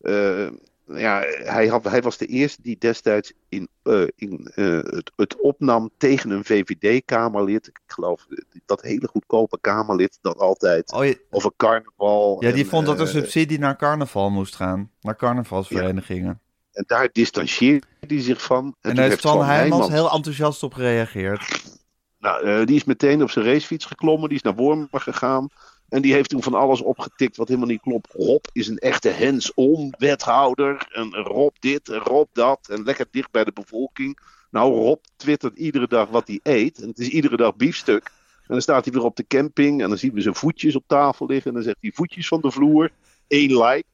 Uh, 0.00 0.48
ja, 0.88 1.24
hij, 1.28 1.66
had, 1.66 1.84
hij 1.84 2.02
was 2.02 2.16
de 2.16 2.26
eerste 2.26 2.62
die 2.62 2.76
destijds 2.78 3.32
in, 3.48 3.68
uh, 3.84 4.06
in, 4.16 4.52
uh, 4.54 4.78
het, 4.82 5.12
het, 5.16 5.40
opnam 5.40 5.90
tegen 5.96 6.30
een 6.30 6.44
VVD-Kamerlid. 6.44 7.66
Ik 7.66 7.80
geloof 7.86 8.26
dat 8.66 8.82
hele 8.82 9.08
goedkope 9.08 9.58
Kamerlid 9.60 10.18
dat 10.20 10.38
altijd 10.38 10.92
oh, 10.92 11.04
je... 11.04 11.26
over 11.30 11.52
carnaval. 11.56 12.44
Ja, 12.44 12.52
die 12.52 12.66
vond 12.66 12.86
dat 12.86 13.00
er 13.00 13.08
subsidie 13.08 13.58
naar 13.58 13.76
carnaval 13.76 14.30
moest 14.30 14.56
gaan, 14.56 14.90
naar 15.00 15.16
carnavalsverenigingen. 15.16 16.40
Ja. 16.42 16.46
En 16.72 16.84
daar 16.86 17.08
distancieerde 17.12 17.86
hij 18.00 18.20
zich 18.20 18.42
van. 18.42 18.64
En, 18.80 18.90
en 18.90 18.96
daar 18.96 19.08
heeft 19.08 19.20
Van 19.20 19.44
Heijmans 19.44 19.88
heel 19.88 20.10
enthousiast 20.10 20.62
op 20.62 20.74
gereageerd. 20.74 21.76
Nou, 22.18 22.46
uh, 22.46 22.66
die 22.66 22.76
is 22.76 22.84
meteen 22.84 23.22
op 23.22 23.30
zijn 23.30 23.44
racefiets 23.44 23.84
geklommen, 23.84 24.28
die 24.28 24.38
is 24.38 24.42
naar 24.42 24.54
Wormer 24.54 25.00
gegaan. 25.00 25.48
En 25.88 26.02
die 26.02 26.12
heeft 26.12 26.28
toen 26.28 26.42
van 26.42 26.54
alles 26.54 26.80
opgetikt 26.80 27.36
wat 27.36 27.48
helemaal 27.48 27.68
niet 27.68 27.80
klopt. 27.80 28.12
Rob 28.12 28.44
is 28.52 28.68
een 28.68 28.78
echte 28.78 29.14
hands-on 29.14 29.94
wethouder. 29.98 30.88
En 30.92 31.14
Rob 31.14 31.54
dit 31.58 31.88
en 31.88 31.98
Rob 31.98 32.28
dat. 32.32 32.68
En 32.68 32.82
lekker 32.82 33.06
dicht 33.10 33.30
bij 33.30 33.44
de 33.44 33.52
bevolking. 33.52 34.18
Nou, 34.50 34.74
Rob 34.74 34.98
twittert 35.16 35.56
iedere 35.56 35.88
dag 35.88 36.08
wat 36.08 36.26
hij 36.26 36.40
eet. 36.42 36.82
En 36.82 36.88
het 36.88 36.98
is 36.98 37.08
iedere 37.08 37.36
dag 37.36 37.56
biefstuk. 37.56 38.04
En 38.40 38.54
dan 38.54 38.60
staat 38.60 38.84
hij 38.84 38.92
weer 38.92 39.04
op 39.04 39.16
de 39.16 39.26
camping. 39.26 39.82
En 39.82 39.88
dan 39.88 39.98
zien 39.98 40.12
we 40.12 40.20
zijn 40.20 40.34
voetjes 40.34 40.76
op 40.76 40.84
tafel 40.86 41.26
liggen. 41.26 41.46
En 41.46 41.54
dan 41.54 41.64
zegt 41.64 41.76
hij 41.80 41.92
voetjes 41.94 42.28
van 42.28 42.40
de 42.40 42.50
vloer. 42.50 42.90
één 43.26 43.56
like. 43.56 43.84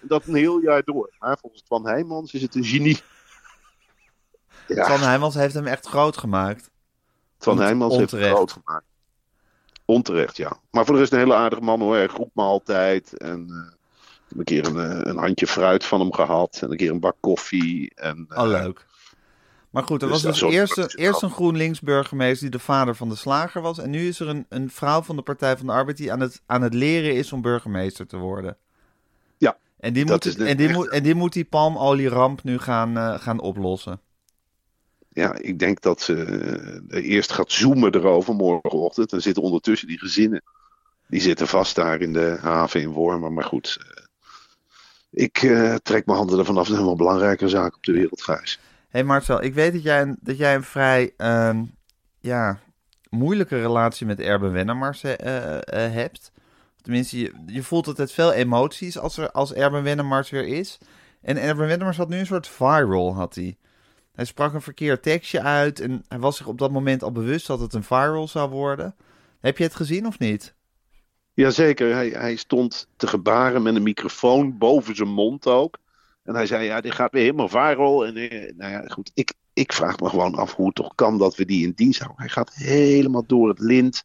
En 0.00 0.08
dat 0.08 0.26
een 0.26 0.34
heel 0.34 0.60
jaar 0.60 0.82
door. 0.84 1.10
Maar 1.18 1.38
volgens 1.40 1.62
Van 1.66 1.86
Heijmans 1.86 2.32
is 2.32 2.42
het 2.42 2.54
een 2.54 2.64
genie. 2.64 3.00
Ja. 4.68 4.86
Van 4.86 5.00
Heijmans 5.00 5.34
heeft 5.34 5.54
hem 5.54 5.66
echt 5.66 5.86
groot 5.86 6.16
gemaakt. 6.16 6.70
Van 7.38 7.58
Heijmans 7.58 7.96
heeft 7.96 8.10
hem 8.10 8.22
groot 8.22 8.52
gemaakt. 8.52 8.91
Onterecht, 9.84 10.36
ja. 10.36 10.56
Maar 10.70 10.84
voor 10.84 10.94
de 10.94 11.00
rest 11.00 11.12
een 11.12 11.18
hele 11.18 11.34
aardige 11.34 11.62
man 11.62 11.80
hoor. 11.80 11.94
Hij 11.94 12.08
groet 12.08 12.30
me 12.34 12.42
altijd. 12.42 13.16
En 13.16 13.46
uh, 13.50 13.72
ik 14.12 14.28
heb 14.28 14.38
een 14.38 14.44
keer 14.44 14.66
een, 14.66 15.08
een, 15.08 15.16
handje 15.18 15.46
fruit 15.46 15.84
van 15.84 16.00
hem 16.00 16.12
gehad. 16.12 16.58
En 16.62 16.70
een 16.70 16.76
keer 16.76 16.90
een 16.90 17.00
bak 17.00 17.16
koffie. 17.20 17.94
En, 17.94 18.26
uh, 18.30 18.38
oh, 18.38 18.46
leuk. 18.48 18.86
Maar 19.70 19.82
goed, 19.82 20.02
er 20.02 20.08
Dus 20.08 20.22
was 20.22 20.38
dus 20.40 20.50
eerst, 20.52 20.76
een- 20.78 20.90
eerst 20.94 21.20
wel. 21.20 21.30
een 21.30 21.36
GroenLinks 21.36 21.80
burgemeester 21.80 22.40
die 22.50 22.58
de 22.58 22.64
vader 22.64 22.94
van 22.96 23.08
de 23.08 23.14
slager 23.16 23.62
was. 23.62 23.78
En 23.78 23.90
nu 23.90 24.08
is 24.08 24.20
er 24.20 24.28
een, 24.28 24.46
een 24.48 24.70
vrouw 24.70 25.02
van 25.02 25.16
de 25.16 25.22
Partij 25.22 25.56
van 25.56 25.66
de 25.66 25.72
Arbeid 25.72 25.96
die 25.96 26.12
aan 26.12 26.20
het, 26.20 26.42
aan 26.46 26.62
het 26.62 26.74
leren 26.74 27.14
is 27.14 27.32
om 27.32 27.42
burgemeester 27.42 28.06
te 28.06 28.16
worden. 28.16 28.56
Ja, 29.38 29.56
En 29.78 29.92
die, 29.92 30.04
moet, 30.06 30.36
en, 30.36 30.56
die 30.56 30.68
moet, 30.72 30.88
en 30.88 31.02
die 31.02 31.14
moet 31.14 31.32
die 31.32 31.44
palmolieramp 31.44 32.42
nu 32.42 32.58
gaan, 32.58 32.96
eh, 32.96 33.14
gaan 33.20 33.40
oplossen. 33.40 34.00
Ja, 35.14 35.34
ik 35.38 35.58
denk 35.58 35.80
dat 35.80 36.00
ze 36.00 36.24
eh, 36.88 37.10
eerst 37.10 37.32
gaat 37.32 37.52
zoomen 37.52 37.94
erover 37.94 38.34
morgenochtend. 38.34 39.12
En 39.12 39.22
zitten 39.22 39.42
ondertussen 39.42 39.88
die 39.88 39.98
gezinnen. 39.98 40.42
Die 41.08 41.20
zitten 41.20 41.46
vast 41.46 41.74
daar 41.74 42.00
in 42.00 42.12
de 42.12 42.38
haven 42.40 42.80
in 42.80 42.88
Wormer. 42.88 43.32
Maar 43.32 43.44
goed, 43.44 43.78
eh, 43.80 44.04
ik 45.10 45.42
eh, 45.42 45.74
trek 45.74 46.06
mijn 46.06 46.18
handen 46.18 46.38
ervan 46.38 46.56
af. 46.56 46.66
Er 46.66 46.72
zijn 46.74 46.84
wel 46.84 46.96
belangrijke 46.96 47.48
zaken 47.48 47.76
op 47.76 47.84
de 47.84 47.92
wereld, 47.92 48.22
Gijs. 48.22 48.60
Hey 48.88 49.04
Marcel, 49.04 49.42
ik 49.42 49.54
weet 49.54 49.72
dat 49.72 49.82
jij 49.82 50.02
een, 50.02 50.18
dat 50.20 50.38
jij 50.38 50.54
een 50.54 50.62
vrij 50.62 51.12
ehm, 51.16 51.64
ja, 52.20 52.58
moeilijke 53.10 53.60
relatie 53.60 54.06
met 54.06 54.20
Erben 54.20 54.52
Wennemars 54.52 55.02
eh, 55.02 55.60
hebt. 55.70 56.32
Tenminste, 56.82 57.18
je, 57.18 57.32
je 57.46 57.62
voelt 57.62 57.86
altijd 57.86 58.12
veel 58.12 58.32
emoties 58.32 58.98
als, 58.98 59.16
er, 59.16 59.30
als 59.30 59.52
Erben 59.52 59.82
Wennemars 59.82 60.30
weer 60.30 60.46
is. 60.46 60.78
En 61.22 61.36
Erben 61.36 61.66
Wennemars 61.66 61.96
had 61.96 62.08
nu 62.08 62.18
een 62.18 62.26
soort 62.26 62.48
viral, 62.48 63.14
had 63.14 63.34
hij. 63.34 63.56
Hij 64.12 64.24
sprak 64.24 64.54
een 64.54 64.62
verkeerd 64.62 65.02
tekstje 65.02 65.40
uit 65.40 65.80
en 65.80 66.04
hij 66.08 66.18
was 66.18 66.36
zich 66.36 66.46
op 66.46 66.58
dat 66.58 66.70
moment 66.70 67.02
al 67.02 67.12
bewust 67.12 67.46
dat 67.46 67.60
het 67.60 67.74
een 67.74 67.82
viral 67.82 68.28
zou 68.28 68.50
worden. 68.50 68.94
Heb 69.40 69.58
je 69.58 69.64
het 69.64 69.74
gezien 69.74 70.06
of 70.06 70.18
niet? 70.18 70.54
Jazeker, 71.34 71.92
hij, 71.94 72.08
hij 72.08 72.36
stond 72.36 72.88
te 72.96 73.06
gebaren 73.06 73.62
met 73.62 73.74
een 73.74 73.82
microfoon 73.82 74.58
boven 74.58 74.96
zijn 74.96 75.08
mond 75.08 75.46
ook. 75.46 75.78
En 76.22 76.34
hij 76.34 76.46
zei, 76.46 76.64
ja, 76.64 76.80
dit 76.80 76.92
gaat 76.92 77.12
weer 77.12 77.22
helemaal 77.22 77.48
viral. 77.48 78.06
En 78.06 78.16
eh, 78.16 78.52
nou 78.56 78.72
ja, 78.72 78.86
goed, 78.86 79.10
ik, 79.14 79.34
ik 79.52 79.72
vraag 79.72 79.98
me 79.98 80.08
gewoon 80.08 80.34
af 80.34 80.54
hoe 80.54 80.66
het 80.66 80.74
toch 80.74 80.94
kan 80.94 81.18
dat 81.18 81.36
we 81.36 81.44
die 81.44 81.64
in 81.64 81.72
dienst 81.74 81.98
houden. 81.98 82.20
Hij 82.20 82.32
gaat 82.32 82.54
helemaal 82.54 83.26
door 83.26 83.48
het 83.48 83.58
lint 83.58 84.04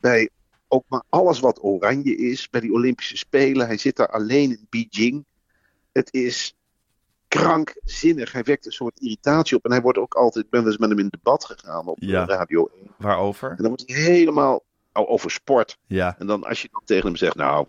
bij 0.00 0.30
ook 0.68 0.84
maar 0.88 1.02
alles 1.08 1.40
wat 1.40 1.64
oranje 1.64 2.16
is. 2.16 2.50
Bij 2.50 2.60
die 2.60 2.72
Olympische 2.72 3.16
Spelen, 3.16 3.66
hij 3.66 3.76
zit 3.76 3.96
daar 3.96 4.10
alleen 4.10 4.50
in 4.50 4.66
Beijing. 4.70 5.24
Het 5.92 6.12
is 6.12 6.55
krankzinnig. 7.28 8.32
Hij 8.32 8.42
wekt 8.42 8.66
een 8.66 8.72
soort 8.72 9.00
irritatie 9.00 9.56
op. 9.56 9.64
En 9.64 9.70
hij 9.70 9.80
wordt 9.80 9.98
ook 9.98 10.14
altijd, 10.14 10.44
ik 10.44 10.50
ben 10.50 10.60
wel 10.62 10.70
eens 10.70 10.80
met 10.80 10.88
hem 10.88 10.98
in 10.98 11.08
debat 11.10 11.44
gegaan 11.44 11.86
op 11.86 11.96
Ja. 12.00 12.22
eh, 12.22 12.36
Radio 12.36 12.68
1. 12.74 12.90
Waarover? 12.96 13.50
En 13.50 13.56
dan 13.56 13.66
wordt 13.66 13.82
hij 13.86 13.96
helemaal 14.02 14.62
oh, 14.92 15.10
over 15.10 15.30
sport. 15.30 15.78
Ja. 15.86 16.14
En 16.18 16.26
dan 16.26 16.44
als 16.44 16.62
je 16.62 16.68
dan 16.72 16.82
tegen 16.84 17.06
hem 17.06 17.16
zegt, 17.16 17.34
nou, 17.34 17.66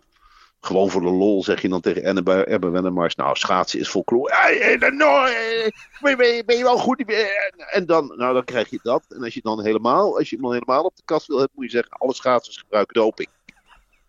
gewoon 0.61 0.89
voor 0.89 1.01
de 1.01 1.09
lol, 1.09 1.43
zeg 1.43 1.61
je 1.61 1.69
dan 1.69 1.81
tegen 1.81 2.03
Erben 2.47 2.71
Wennemars, 2.71 3.15
nou, 3.15 3.35
schaatsen 3.35 3.79
is 3.79 3.89
folklore. 3.89 4.33
Ben, 6.01 6.17
je- 6.33 6.43
ben 6.45 6.57
je 6.57 6.63
wel 6.63 6.77
goed? 6.77 7.03
En 7.71 7.85
dan, 7.85 8.13
nou, 8.17 8.33
dan 8.33 8.43
krijg 8.43 8.69
je 8.69 8.79
dat. 8.83 9.03
En 9.09 9.23
als 9.23 9.33
je 9.33 9.41
dan 9.41 9.63
helemaal, 9.63 10.17
als 10.17 10.29
je 10.29 10.35
hem 10.35 10.43
dan 10.45 10.53
helemaal 10.53 10.83
op 10.83 10.95
de 10.95 11.01
kast 11.05 11.27
wil 11.27 11.37
hebben, 11.37 11.55
moet 11.55 11.65
je 11.65 11.71
zeggen, 11.71 11.91
alle 11.97 12.13
schaatsers 12.13 12.57
gebruiken 12.57 12.93
doping. 13.01 13.29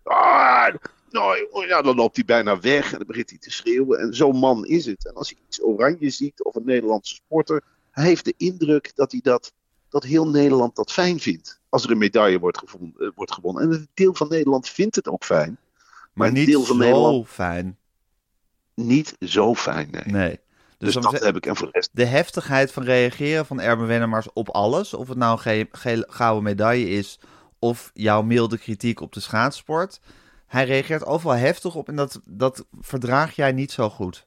Ah, 0.03 0.75
nou, 1.11 1.67
ja, 1.67 1.83
dan 1.83 1.97
loopt 1.97 2.17
hij 2.17 2.25
bijna 2.25 2.61
weg 2.61 2.93
en 2.93 2.99
dan 2.99 3.07
begint 3.07 3.31
hij 3.31 3.39
te 3.39 3.51
schreeuwen. 3.51 3.99
En 3.99 4.15
zo'n 4.15 4.37
man 4.37 4.67
is 4.67 4.87
het. 4.87 5.07
En 5.07 5.15
als 5.15 5.31
hij 5.31 5.39
iets 5.47 5.63
oranje 5.63 6.11
ziet 6.11 6.43
of 6.43 6.55
een 6.55 6.65
Nederlandse 6.65 7.15
sporter, 7.15 7.63
hij 7.91 8.05
heeft 8.05 8.25
de 8.25 8.35
indruk 8.37 8.93
dat 8.95 9.13
hij 9.13 9.21
dat, 9.23 9.53
dat 9.89 10.03
heel 10.03 10.29
Nederland 10.29 10.77
dat 10.77 10.93
fijn 10.93 11.21
vindt. 11.21 11.61
Als 11.69 11.85
er 11.85 11.91
een 11.91 11.99
medaille 11.99 12.39
wordt, 12.39 12.59
gevonden, 12.59 13.07
eh, 13.07 13.09
wordt 13.15 13.33
gewonnen. 13.33 13.63
En 13.63 13.73
een 13.73 13.89
deel 13.95 14.15
van 14.15 14.29
Nederland 14.29 14.69
vindt 14.69 14.97
het 14.97 15.09
ook 15.09 15.25
fijn. 15.25 15.59
Maar 16.13 16.33
niet 16.33 16.47
deel 16.47 16.65
van 16.65 16.77
zo 16.77 16.83
Nederland 16.83 17.29
fijn. 17.29 17.79
niet 18.75 19.17
zo 19.21 19.55
fijn. 19.55 19.89
Nee. 19.91 20.03
Nee. 20.05 20.41
Dus, 20.79 20.95
Dus 20.95 21.03
dat 21.03 21.25
heb 21.25 21.37
ik. 21.37 21.47
En 21.47 21.57
voor 21.57 21.67
de 21.67 21.73
rest, 21.73 21.91
de 21.93 22.05
heftigheid 22.05 22.73
van 22.73 22.83
reageren 22.83 23.47
van 23.47 23.61
Erben 23.61 23.87
Wennemars 23.87 24.33
op 24.33 24.49
alles, 24.49 24.95
of 24.95 25.09
het 25.09 25.19
nou 25.19 25.41
een 25.45 26.05
gouden 26.09 26.43
medaille 26.43 26.89
is 26.89 27.19
of 27.59 27.91
jouw 27.95 28.23
milde 28.23 28.59
kritiek 28.59 29.01
op 29.01 29.13
de 29.13 29.21
schaatsport, 29.21 30.01
hij 30.49 30.65
reageert 30.65 31.05
overal 31.05 31.37
heftig 31.37 31.75
op 31.75 31.89
en 31.89 31.97
dat, 31.97 32.21
dat 32.25 32.67
verdraag 32.81 33.37
jij 33.37 33.53
niet 33.53 33.73
zo 33.73 33.91
goed. 33.91 34.27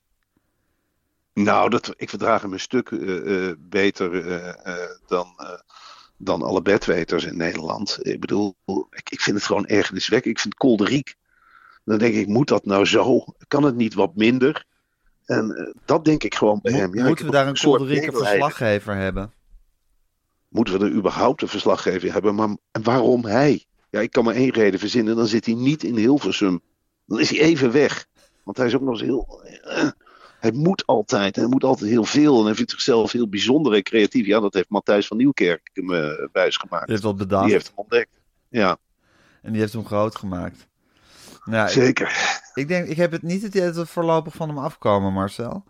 nou, 1.34 1.70
dat, 1.70 1.94
ik 1.98 2.10
verdraag 2.10 2.42
hem 2.42 2.54
een 2.54 2.60
stuk 2.60 2.92
eh, 2.92 3.50
eh, 3.50 3.56
beter 3.60 4.28
eh, 4.28 4.74
dan, 5.08 5.36
dan 6.18 6.42
alle 6.42 6.62
bedweters 6.62 7.24
in 7.26 7.38
Nederland. 7.38 7.98
Ik 8.02 8.20
bedoel, 8.20 8.56
ik, 8.90 9.10
ik 9.10 9.22
vind 9.22 9.36
het 9.36 9.46
gewoon 9.46 9.66
ergerniswekkend. 9.66 10.36
Ik 10.36 10.42
vind 10.42 10.54
het 10.54 10.64
kolderiek. 10.64 11.16
Dan 11.86 11.98
denk 11.98 12.14
ik, 12.14 12.28
moet 12.28 12.48
dat 12.48 12.66
nou 12.66 12.86
zo? 12.86 13.26
Kan 13.48 13.64
het 13.64 13.76
niet 13.76 13.94
wat 13.94 14.16
minder? 14.16 14.66
En 15.26 15.76
dat 15.86 16.06
denk 16.06 16.24
ik 16.24 16.36
gewoon 16.36 16.60
bij 16.62 16.72
Mo- 16.72 16.78
hem. 16.78 16.96
Ja, 16.96 17.08
moeten 17.08 17.26
we 17.26 17.32
daar 17.32 17.48
een 17.48 17.58
kolderieke 17.58 18.12
verslaggever 18.12 18.96
hebben? 18.96 19.34
Moeten 20.48 20.80
we 20.80 20.86
er 20.86 20.92
überhaupt 20.92 21.42
een 21.42 21.48
verslaggever 21.48 22.14
hebben? 22.14 22.36
Maar 22.36 22.58
en 22.72 22.84
waarom 22.84 23.26
hij? 23.26 23.66
Ja, 23.92 24.00
ik 24.00 24.12
kan 24.12 24.24
maar 24.24 24.36
één 24.36 24.50
reden 24.50 24.80
verzinnen. 24.80 25.16
Dan 25.16 25.28
zit 25.28 25.46
hij 25.46 25.56
niet 25.56 25.84
in 25.84 25.96
Hilversum. 25.96 26.62
Dan 27.06 27.20
is 27.20 27.30
hij 27.30 27.40
even 27.40 27.72
weg. 27.72 28.06
Want 28.44 28.58
hij 28.58 28.66
is 28.66 28.76
ook 28.76 28.82
nog 28.82 28.92
eens 28.92 29.02
heel... 29.02 29.44
eh, 29.64 29.90
hij 30.40 30.52
moet 30.52 30.86
altijd. 30.86 31.36
Hij 31.36 31.46
moet 31.46 31.64
altijd 31.64 31.90
heel 31.90 32.04
veel. 32.04 32.40
En 32.40 32.46
hij 32.46 32.56
vindt 32.56 32.72
zichzelf 32.72 33.12
heel 33.12 33.30
bijzonder 33.30 33.74
en 33.74 33.84
creatief. 33.84 34.26
Ja, 34.26 34.40
dat 34.40 34.54
heeft 34.54 34.70
Matthijs 34.70 35.08
van 35.08 35.18
Nieuwkerk 35.18 35.70
hem 35.74 35.92
uh, 35.92 36.10
wijsgemaakt. 36.32 36.84
Die 36.86 36.92
heeft 36.92 37.06
dat 37.06 37.18
bedacht 37.18 37.44
Die 37.44 37.54
heeft 37.54 37.68
hem 37.68 37.76
ontdekt. 37.78 38.10
Ja, 38.50 38.78
en 39.42 39.52
die 39.52 39.62
heeft 39.62 39.74
hem 39.74 39.86
groot 39.86 40.16
gemaakt. 40.16 40.68
Nou, 41.46 41.70
zeker. 41.70 42.40
ik 42.54 42.68
denk, 42.68 42.88
ik 42.88 42.98
heb 42.98 43.12
het 43.12 43.22
niet 43.22 43.42
het 43.42 43.56
idee 43.56 43.66
dat 43.68 43.76
we 43.76 43.86
voorlopig 43.86 44.34
van 44.34 44.48
hem 44.48 44.58
afkomen, 44.58 45.14
Marcel. 45.14 45.64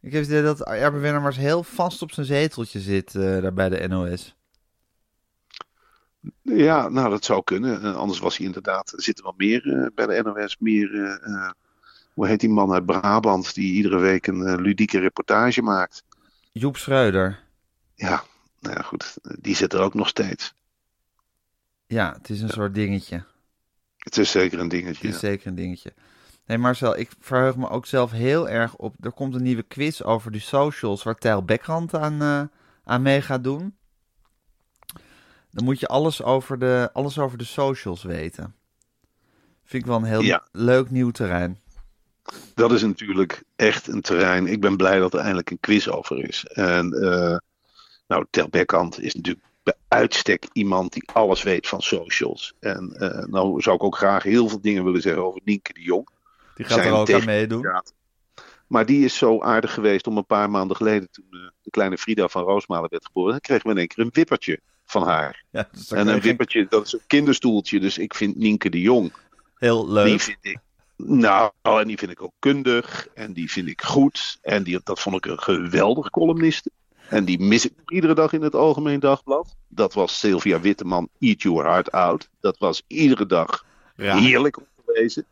Ik 0.00 0.12
heb 0.12 0.20
het 0.20 0.30
idee 0.30 0.42
dat 0.42 0.60
Erben 0.60 1.00
Wennemars 1.00 1.36
heel 1.36 1.62
vast 1.62 2.02
op 2.02 2.12
zijn 2.12 2.26
zeteltje 2.26 2.80
zit 2.80 3.14
eh, 3.14 3.22
daar 3.22 3.54
bij 3.54 3.68
de 3.68 3.88
NOS. 3.88 4.36
Ja, 6.42 6.88
nou 6.88 7.10
dat 7.10 7.24
zou 7.24 7.44
kunnen. 7.44 7.82
Eh, 7.82 7.96
anders 7.96 8.18
was 8.18 8.36
hij 8.36 8.46
inderdaad... 8.46 8.92
Er 8.92 9.02
zitten 9.02 9.24
wel 9.24 9.34
meer 9.36 9.72
eh, 9.72 9.86
bij 9.94 10.06
de 10.06 10.22
NOS. 10.22 10.56
Meer... 10.58 11.18
eh, 11.22 11.50
hoe 12.14 12.26
heet 12.26 12.40
die 12.40 12.48
man 12.48 12.72
uit 12.72 12.86
Brabant 12.86 13.54
die 13.54 13.72
iedere 13.72 13.98
week 13.98 14.26
een 14.26 14.60
ludieke 14.60 14.98
reportage 14.98 15.62
maakt? 15.62 16.04
Joep 16.52 16.76
Schreuder. 16.76 17.40
Ja, 17.94 18.24
nou 18.60 18.76
ja, 18.76 18.82
goed. 18.82 19.16
Die 19.40 19.56
zit 19.56 19.72
er 19.72 19.80
ook 19.80 19.94
nog 19.94 20.08
steeds. 20.08 20.54
Ja, 21.86 22.12
het 22.12 22.30
is 22.30 22.40
een 22.40 22.48
soort 22.48 22.74
dingetje. 22.74 23.24
Het 23.96 24.18
is 24.18 24.30
zeker 24.30 24.58
een 24.58 24.68
dingetje. 24.68 25.06
Het 25.06 25.14
is 25.14 25.20
ja. 25.20 25.28
zeker 25.28 25.46
een 25.46 25.54
dingetje. 25.54 25.94
Nee, 26.46 26.58
Marcel, 26.58 26.98
ik 26.98 27.10
verheug 27.20 27.56
me 27.56 27.68
ook 27.68 27.86
zelf 27.86 28.10
heel 28.10 28.48
erg 28.48 28.76
op. 28.76 28.94
Er 29.00 29.12
komt 29.12 29.34
een 29.34 29.42
nieuwe 29.42 29.62
quiz 29.62 30.00
over 30.00 30.30
de 30.30 30.38
socials 30.38 31.02
waar 31.02 31.14
Tijl 31.14 31.44
Bekrand 31.44 31.94
aan, 31.94 32.50
aan 32.84 33.02
mee 33.02 33.22
gaat 33.22 33.44
doen. 33.44 33.74
Dan 35.54 35.64
moet 35.64 35.80
je 35.80 35.86
alles 35.86 36.22
over 36.22 36.58
de, 36.58 36.90
alles 36.92 37.18
over 37.18 37.38
de 37.38 37.44
socials 37.44 38.02
weten. 38.02 38.54
Vind 39.64 39.82
ik 39.82 39.88
wel 39.88 39.98
een 39.98 40.04
heel 40.04 40.20
Ja. 40.20 40.42
leuk 40.52 40.90
nieuw 40.90 41.10
terrein. 41.10 41.58
Dat 42.54 42.72
is 42.72 42.82
natuurlijk 42.82 43.42
echt 43.56 43.88
een 43.88 44.00
terrein. 44.00 44.46
Ik 44.46 44.60
ben 44.60 44.76
blij 44.76 44.98
dat 44.98 45.12
er 45.12 45.18
eindelijk 45.18 45.50
een 45.50 45.60
quiz 45.60 45.88
over 45.88 46.28
is. 46.28 46.44
En 46.44 46.92
eh 46.92 47.36
nou, 48.06 48.26
Tel 48.30 48.48
Beckhand 48.48 49.00
is 49.00 49.14
natuurlijk 49.14 49.44
bij 49.62 49.74
uitstek 49.88 50.46
iemand 50.52 50.92
die 50.92 51.08
alles 51.12 51.42
weet 51.42 51.66
van 51.68 51.82
socials. 51.82 52.54
En 52.60 52.92
eh, 52.96 53.26
nou 53.26 53.60
zou 53.60 53.76
ik 53.76 53.82
ook 53.82 53.96
graag 53.96 54.22
heel 54.22 54.48
veel 54.48 54.60
dingen 54.60 54.84
willen 54.84 55.02
zeggen 55.02 55.24
over 55.24 55.40
Nienke 55.44 55.72
de 55.72 55.82
Jong. 55.82 56.08
Die 56.54 56.64
gaat 56.66 56.78
Zijn 56.78 56.92
er 56.92 56.98
ook 57.00 57.12
aan 57.12 57.24
meedoen. 57.24 57.82
Maar 58.66 58.86
die 58.86 59.04
is 59.04 59.16
zo 59.16 59.40
aardig 59.40 59.74
geweest 59.74 60.06
om 60.06 60.16
een 60.16 60.26
paar 60.26 60.50
maanden 60.50 60.76
geleden, 60.76 61.10
toen 61.10 61.26
eh, 61.30 61.40
de 61.62 61.70
kleine 61.70 61.98
Frida 61.98 62.28
van 62.28 62.42
Roosmalen 62.42 62.90
werd 62.90 63.06
geboren, 63.06 63.30
dan 63.30 63.40
kregen 63.40 63.64
we 63.66 63.72
in 63.72 63.78
één 63.78 63.88
keer 63.88 64.04
een 64.04 64.10
wippertje 64.12 64.60
van 64.84 65.02
haar. 65.02 65.44
Ja, 65.50 65.68
En 65.88 66.08
een 66.08 66.14
je 66.14 66.20
wippertje, 66.20 66.66
dat 66.68 66.86
is 66.86 66.92
een 66.92 67.00
kinderstoeltje. 67.06 67.80
Dus 67.80 67.98
ik 67.98 68.14
vind 68.14 68.36
Nienke 68.36 68.70
de 68.70 68.80
Jong 68.80 69.12
heel 69.58 69.88
leuk. 69.88 70.06
Die 70.06 70.18
vind 70.20 70.38
ik. 70.40 70.58
Nou, 70.96 71.50
en 71.62 71.86
die 71.86 71.98
vind 71.98 72.10
ik 72.10 72.22
ook 72.22 72.32
kundig. 72.38 73.08
En 73.14 73.32
die 73.32 73.50
vind 73.50 73.68
ik 73.68 73.82
goed. 73.82 74.38
En 74.42 74.62
die, 74.62 74.80
dat 74.84 75.00
vond 75.00 75.16
ik 75.16 75.26
een 75.26 75.40
geweldig 75.40 76.10
columniste. 76.10 76.70
En 77.08 77.24
die 77.24 77.38
mis 77.40 77.64
ik 77.64 77.72
nog 77.76 77.90
iedere 77.90 78.14
dag 78.14 78.32
in 78.32 78.42
het 78.42 78.54
Algemeen 78.54 79.00
Dagblad. 79.00 79.56
Dat 79.68 79.94
was 79.94 80.18
Sylvia 80.18 80.60
Witteman, 80.60 81.08
Eat 81.18 81.42
Your 81.42 81.64
Heart 81.64 81.92
Out. 81.92 82.28
Dat 82.40 82.58
was 82.58 82.82
iedere 82.86 83.26
dag 83.26 83.64
Ja. 83.96 84.16
heerlijk 84.16 84.56
om 84.58 84.64
te 84.76 84.92
lezen. 85.00 85.26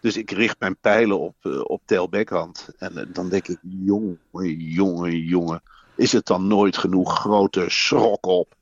Dus 0.00 0.16
ik 0.16 0.30
richt 0.30 0.56
mijn 0.58 0.76
pijlen 0.76 1.18
op, 1.18 1.34
eh, 1.40 1.60
op 1.64 1.82
Tel 1.84 2.08
Beckhand. 2.08 2.68
En 2.78 2.98
eh, 2.98 3.06
dan 3.08 3.28
denk 3.28 3.48
ik, 3.48 3.58
jongen, 3.84 4.18
jongen, 4.58 5.18
jongen. 5.18 5.62
Is 5.96 6.12
het 6.12 6.26
dan 6.26 6.46
nooit 6.46 6.76
genoeg 6.76 7.18
grote 7.18 7.64
schrok 7.68 8.26
op? 8.26 8.54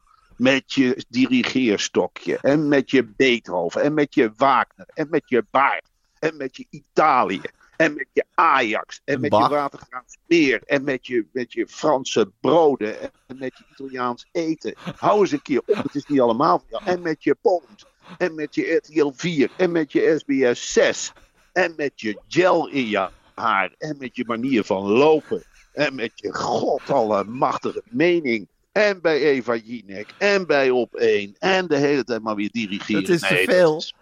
Met 0.43 0.73
je 0.73 1.05
dirigeerstokje. 1.09 2.39
En 2.39 2.69
met 2.69 2.91
je 2.91 3.05
Beethoven. 3.05 3.83
En 3.83 3.95
met 3.95 4.15
je 4.15 4.33
Wagner. 4.37 4.87
En 4.95 5.07
met 5.11 5.23
je 5.27 5.45
Baard. 5.51 5.91
En 6.19 6.37
met 6.37 6.57
je 6.57 6.67
Italië. 6.71 7.41
En 7.77 7.95
met 7.95 8.07
je 8.13 8.25
Ajax. 8.35 9.01
En 9.05 9.21
met 9.21 9.31
Bach. 9.31 9.49
je 9.49 9.55
Watergraafs 9.55 10.19
Meer. 10.27 10.63
En 10.65 10.85
met 10.85 11.07
je, 11.07 11.27
met 11.33 11.53
je 11.53 11.67
Franse 11.67 12.33
broden. 12.41 13.01
En 13.01 13.39
met 13.39 13.59
je 13.59 13.65
Italiaans 13.73 14.27
eten. 14.33 14.75
Hou 14.97 15.21
eens 15.21 15.33
een 15.33 15.43
keer 15.43 15.63
op. 15.67 15.77
Het 15.77 15.95
is 15.95 16.07
niet 16.07 16.21
allemaal 16.21 16.59
van 16.59 16.67
jou. 16.69 16.85
En 16.85 17.03
met 17.03 17.25
je 17.25 17.37
Pond. 17.41 17.87
En 18.19 18.35
met 18.35 18.55
je 18.55 18.75
RTL 18.75 19.11
4. 19.15 19.51
En 19.57 19.73
met 19.73 19.93
je 19.93 20.15
SBS 20.19 20.73
6. 20.73 21.13
En 21.53 21.73
met 21.77 22.01
je 22.01 22.21
gel 22.29 22.69
in 22.69 22.89
je 22.89 23.09
haar. 23.35 23.75
En 23.79 23.97
met 23.99 24.17
je 24.17 24.25
manier 24.27 24.65
van 24.65 24.83
lopen. 24.83 25.45
En 25.73 25.95
met 25.95 26.13
je 26.15 26.35
godallemachtige 26.35 27.83
mening. 27.91 28.49
En 28.73 29.01
bij 29.01 29.21
Eva 29.21 29.57
Jinek. 29.57 30.15
En 30.19 30.47
bij 30.47 30.71
Op 30.71 30.95
1. 30.95 31.37
En 31.39 31.67
de 31.67 31.77
hele 31.77 32.05
tijd 32.05 32.23
maar 32.23 32.35
weer 32.35 32.51
dirigeren. 32.51 33.01
Dat 33.05 33.11
is 33.11 33.21
te 33.21 33.45
veel. 33.47 33.73
Dat 33.73 33.83
is, 33.83 33.95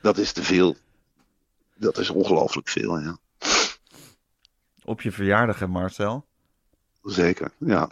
dat 0.00 0.18
is 0.18 0.32
te 0.32 0.42
veel. 0.42 0.76
Dat 1.74 1.98
is 1.98 2.10
ongelooflijk 2.10 2.68
veel, 2.68 2.98
ja. 3.00 3.18
Op 4.84 5.02
je 5.02 5.12
verjaardag, 5.12 5.58
hè 5.58 5.66
Marcel? 5.66 6.26
Zeker, 7.02 7.52
ja. 7.58 7.90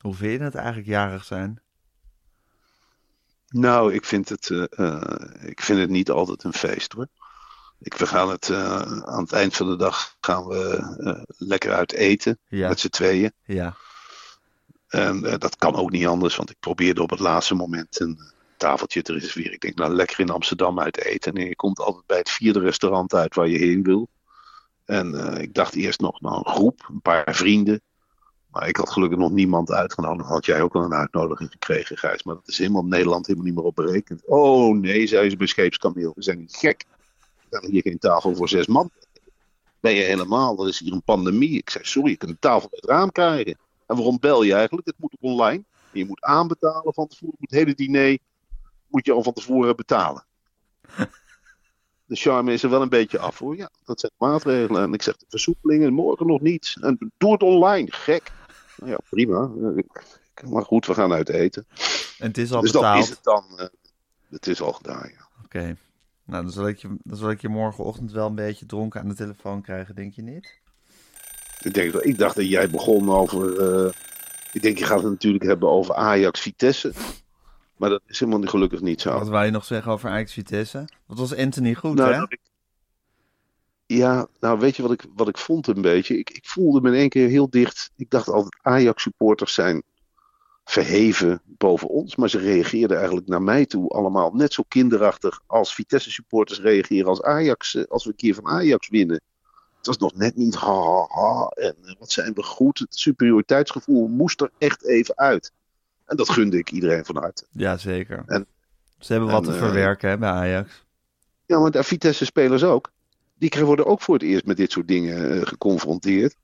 Hoe 0.00 0.14
vind 0.14 0.38
je 0.38 0.44
het 0.44 0.54
eigenlijk 0.54 0.86
jarig 0.86 1.24
zijn? 1.24 1.60
Nou, 3.48 3.94
ik 3.94 4.04
vind 4.04 4.28
het, 4.28 4.50
eh, 4.50 4.64
eh, 4.70 5.48
ik 5.48 5.60
vind 5.60 5.78
het 5.78 5.90
niet 5.90 6.10
altijd 6.10 6.44
een 6.44 6.52
feest 6.52 6.92
hoor. 6.92 7.06
Ik, 7.78 7.94
we 7.94 8.06
gaan 8.06 8.28
het 8.30 8.50
eh, 8.50 8.80
aan 9.02 9.22
het 9.22 9.32
eind 9.32 9.56
van 9.56 9.70
de 9.70 9.76
dag 9.76 10.16
gaan 10.20 10.46
we 10.46 10.76
eh, 10.98 11.22
lekker 11.26 11.72
uit 11.72 11.92
eten 11.92 12.38
Ja. 12.48 12.68
met 12.68 12.80
z'n 12.80 12.88
tweeën. 12.88 13.32
Ja. 13.44 13.76
En 14.88 15.24
eh, 15.24 15.38
dat 15.38 15.56
kan 15.56 15.74
ook 15.74 15.90
niet 15.90 16.06
anders, 16.06 16.36
want 16.36 16.50
ik 16.50 16.56
probeerde 16.60 17.02
op 17.02 17.10
het 17.10 17.20
laatste 17.20 17.54
moment 17.54 18.00
een 18.00 18.18
tafeltje 18.56 19.02
te 19.02 19.12
reserveren. 19.12 19.52
Ik 19.52 19.60
denk, 19.60 19.74
nou 19.74 19.94
lekker 19.94 20.20
in 20.20 20.30
Amsterdam 20.30 20.80
uit 20.80 20.98
eten. 20.98 21.32
En 21.32 21.46
je 21.46 21.56
komt 21.56 21.80
altijd 21.80 22.06
bij 22.06 22.18
het 22.18 22.30
vierde 22.30 22.60
restaurant 22.60 23.14
uit 23.14 23.34
waar 23.34 23.48
je 23.48 23.58
heen 23.58 23.82
wil. 23.82 24.08
En 24.84 25.14
eh, 25.14 25.42
ik 25.42 25.54
dacht 25.54 25.74
eerst 25.74 26.00
nog, 26.00 26.20
nou 26.20 26.36
een 26.36 26.52
groep, 26.52 26.86
een 26.88 27.00
paar 27.00 27.34
vrienden. 27.34 27.80
Maar 28.50 28.68
ik 28.68 28.76
had 28.76 28.90
gelukkig 28.90 29.18
nog 29.18 29.30
niemand 29.30 29.70
uitgenodigd. 29.70 30.28
Had 30.28 30.46
jij 30.46 30.62
ook 30.62 30.74
al 30.74 30.82
een 30.82 30.94
uitnodiging 30.94 31.50
gekregen, 31.50 31.98
Gijs. 31.98 32.22
Maar 32.22 32.34
dat 32.34 32.48
is 32.48 32.58
helemaal 32.58 32.84
Nederland 32.84 33.26
helemaal 33.26 33.46
niet 33.46 33.56
meer 33.56 33.64
op 33.64 33.74
berekend. 33.74 34.22
Oh 34.26 34.76
nee, 34.76 35.06
zei 35.06 35.30
ze 35.30 35.36
bij 35.36 35.46
Scheepskameel. 35.46 36.12
We 36.14 36.22
zijn 36.22 36.38
niet 36.38 36.56
gek. 36.56 36.84
We 37.36 37.46
hebben 37.50 37.70
hier 37.70 37.82
geen 37.82 37.98
tafel 37.98 38.34
voor 38.34 38.48
zes 38.48 38.66
man. 38.66 38.90
Ben 39.80 39.94
je 39.94 40.02
helemaal, 40.02 40.62
er 40.62 40.68
is 40.68 40.78
hier 40.78 40.92
een 40.92 41.02
pandemie. 41.02 41.58
Ik 41.58 41.70
zei, 41.70 41.84
sorry, 41.84 42.10
je 42.10 42.16
kunt 42.16 42.30
een 42.30 42.38
tafel 42.38 42.68
bij 42.68 42.78
het 42.82 42.90
raam 42.90 43.12
krijgen. 43.12 43.58
En 43.86 43.96
waarom 43.96 44.18
bel 44.20 44.42
je 44.42 44.54
eigenlijk? 44.54 44.86
Het 44.86 44.96
moet 44.98 45.14
ook 45.18 45.30
online. 45.30 45.64
En 45.92 45.98
je 45.98 46.06
moet 46.06 46.22
aanbetalen 46.22 46.94
van 46.94 47.06
tevoren. 47.06 47.36
Het 47.40 47.50
hele 47.50 47.74
diner 47.74 48.18
moet 48.86 49.06
je 49.06 49.12
al 49.12 49.22
van 49.22 49.32
tevoren 49.32 49.76
betalen. 49.76 50.24
De 52.06 52.16
charme 52.16 52.52
is 52.52 52.62
er 52.62 52.70
wel 52.70 52.82
een 52.82 52.88
beetje 52.88 53.18
af 53.18 53.38
hoor. 53.38 53.56
Ja, 53.56 53.70
dat 53.84 54.00
zijn 54.00 54.12
maatregelen. 54.18 54.82
En 54.82 54.92
ik 54.92 55.02
zeg, 55.02 55.16
de 55.16 55.26
versoepelingen, 55.28 55.92
morgen 55.92 56.26
nog 56.26 56.40
niet. 56.40 56.76
En 56.80 57.12
doe 57.18 57.32
het 57.32 57.42
online, 57.42 57.86
gek. 57.90 58.32
Nou 58.76 58.90
ja, 58.90 58.98
prima. 59.10 59.50
Maar 60.50 60.64
goed, 60.64 60.86
we 60.86 60.94
gaan 60.94 61.12
uit 61.12 61.28
eten. 61.28 61.66
En 62.18 62.26
het 62.26 62.38
is 62.38 62.52
al 62.52 62.60
dus 62.60 62.72
dat 62.72 62.82
betaald. 62.82 63.04
is 63.04 63.10
het 63.10 63.22
dan. 63.22 63.44
eh, 63.58 63.66
het 64.30 64.46
is 64.46 64.60
al 64.60 64.72
gedaan, 64.72 65.10
ja. 65.12 65.28
Oké. 65.44 65.76
Nou, 66.24 66.42
dan 66.42 66.52
zal, 66.52 66.68
ik 66.68 66.78
je, 66.78 66.96
dan 67.02 67.16
zal 67.16 67.30
ik 67.30 67.40
je 67.40 67.48
morgenochtend 67.48 68.12
wel 68.12 68.26
een 68.26 68.34
beetje 68.34 68.66
dronken 68.66 69.00
aan 69.00 69.08
de 69.08 69.14
telefoon 69.14 69.62
krijgen, 69.62 69.94
denk 69.94 70.12
je 70.14 70.22
niet? 70.22 70.60
Ik, 71.66 71.74
denk, 71.74 71.92
dat- 71.92 72.04
ik 72.04 72.18
dacht 72.18 72.36
dat 72.36 72.48
jij 72.48 72.70
begon 72.70 73.10
over. 73.10 73.58
eh, 73.86 73.92
ik 74.52 74.62
denk, 74.62 74.78
je 74.78 74.84
gaat 74.84 75.02
het 75.02 75.10
natuurlijk 75.10 75.44
hebben 75.44 75.68
over 75.68 75.94
Ajax 75.94 76.40
Vitesse. 76.40 76.92
Maar 77.76 77.90
dat 77.90 78.02
is 78.06 78.18
helemaal 78.18 78.40
niet 78.40 78.50
gelukkig 78.50 78.80
niet 78.80 79.00
zo. 79.00 79.18
Wat 79.18 79.28
wou 79.28 79.44
je 79.44 79.50
nog 79.50 79.64
zeggen 79.64 79.92
over 79.92 80.10
Ajax 80.10 80.32
Vitesse? 80.32 80.84
Wat 81.06 81.18
was 81.18 81.36
Anthony 81.36 81.74
goed, 81.74 81.94
Nou, 81.94 82.12
hè? 82.12 82.18
dat 82.18 82.32
ik- 82.32 82.40
Ja, 83.86 84.26
nou 84.40 84.58
weet 84.58 84.76
je 84.76 84.82
wat 84.82 84.90
ik, 84.92 85.04
wat 85.14 85.28
ik 85.28 85.38
vond 85.38 85.66
een 85.66 85.80
beetje? 85.82 86.18
Ik, 86.18 86.30
ik 86.30 86.46
voelde 86.46 86.80
me 86.80 86.88
in 86.88 86.94
één 86.94 87.08
keer 87.08 87.28
heel 87.28 87.50
dicht. 87.50 87.90
Ik 87.96 88.10
dacht 88.10 88.28
altijd 88.28 88.56
Ajax-supporters 88.62 89.54
zijn 89.54 89.82
verheven 90.64 91.40
boven 91.44 91.88
ons. 91.88 92.16
Maar 92.16 92.30
ze 92.30 92.38
reageerden 92.38 92.96
eigenlijk 92.96 93.26
naar 93.28 93.42
mij 93.42 93.66
toe 93.66 93.88
allemaal 93.88 94.32
net 94.32 94.52
zo 94.52 94.62
kinderachtig 94.68 95.40
als 95.46 95.74
Vitesse-supporters 95.74 96.60
reageren 96.60 97.06
als 97.08 97.22
Ajax, 97.22 97.74
eh, 97.74 97.84
als 97.88 98.04
we 98.04 98.10
een 98.10 98.16
keer 98.16 98.34
van 98.34 98.46
Ajax 98.46 98.88
winnen. 98.88 99.20
Het 99.86 99.98
was 99.98 100.10
nog 100.10 100.20
net 100.20 100.36
niet 100.36 100.54
ha 100.54 100.72
ha 100.82 101.06
ha 101.08 101.46
en 101.48 101.76
eh, 101.84 101.94
wat 101.98 102.12
zijn 102.12 102.32
we 102.34 102.42
goed. 102.42 102.78
Het 102.78 102.96
superioriteitsgevoel 102.98 104.08
moest 104.08 104.40
er 104.40 104.50
echt 104.58 104.84
even 104.84 105.16
uit. 105.16 105.52
En 106.04 106.16
dat 106.16 106.28
gunde 106.30 106.58
ik 106.58 106.70
iedereen 106.70 107.04
van 107.04 107.16
harte. 107.16 107.46
Ja, 107.50 107.76
zeker. 107.76 108.22
En- 108.26 108.46
Ze 108.98 109.12
hebben 109.12 109.30
wat 109.30 109.46
en, 109.46 109.48
te 109.52 109.58
eh, 109.58 109.64
verwerken 109.64 110.08
hè, 110.10 110.18
bij 110.18 110.30
Ajax. 110.30 110.84
Ja, 111.46 111.70
de 111.70 111.82
Vitesse-spelers 111.82 112.62
ook. 112.64 112.92
Die 113.34 113.64
worden 113.64 113.86
ook 113.86 114.00
voor 114.02 114.14
het 114.14 114.22
eerst 114.22 114.46
met 114.46 114.56
dit 114.56 114.72
soort 114.72 114.88
dingen 114.88 115.40
eh, 115.40 115.46
geconfronteerd. 115.46 116.36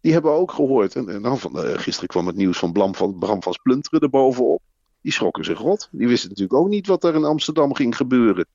Die 0.00 0.12
hebben 0.12 0.32
ook 0.32 0.52
gehoord. 0.52 0.96
En, 0.96 1.08
en 1.08 1.22
dan 1.22 1.38
van, 1.38 1.56
gisteren 1.56 2.08
kwam 2.08 2.26
het 2.26 2.36
nieuws 2.36 2.58
van 2.58 2.72
Bram 2.72 2.94
van, 2.94 3.18
Bram 3.18 3.42
van 3.42 3.52
Splunteren 3.52 4.00
erbovenop. 4.00 4.62
Die 5.00 5.12
schrokken 5.12 5.44
zich 5.44 5.58
rot. 5.58 5.88
Die 5.92 6.08
wisten 6.08 6.28
natuurlijk 6.28 6.58
ook 6.58 6.68
niet 6.68 6.86
wat 6.86 7.04
er 7.04 7.14
in 7.14 7.24
Amsterdam 7.24 7.74
ging 7.74 7.96
gebeuren. 7.96 8.46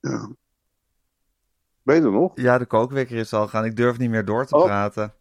Ja. 0.00 0.30
Nog? 1.98 2.32
Ja, 2.34 2.58
de 2.58 2.66
kookwekker 2.66 3.16
is 3.16 3.32
al 3.32 3.48
gaan. 3.48 3.64
Ik 3.64 3.76
durf 3.76 3.98
niet 3.98 4.10
meer 4.10 4.24
door 4.24 4.46
te 4.46 4.56
Oh. 4.56 4.64
praten. 4.64 5.12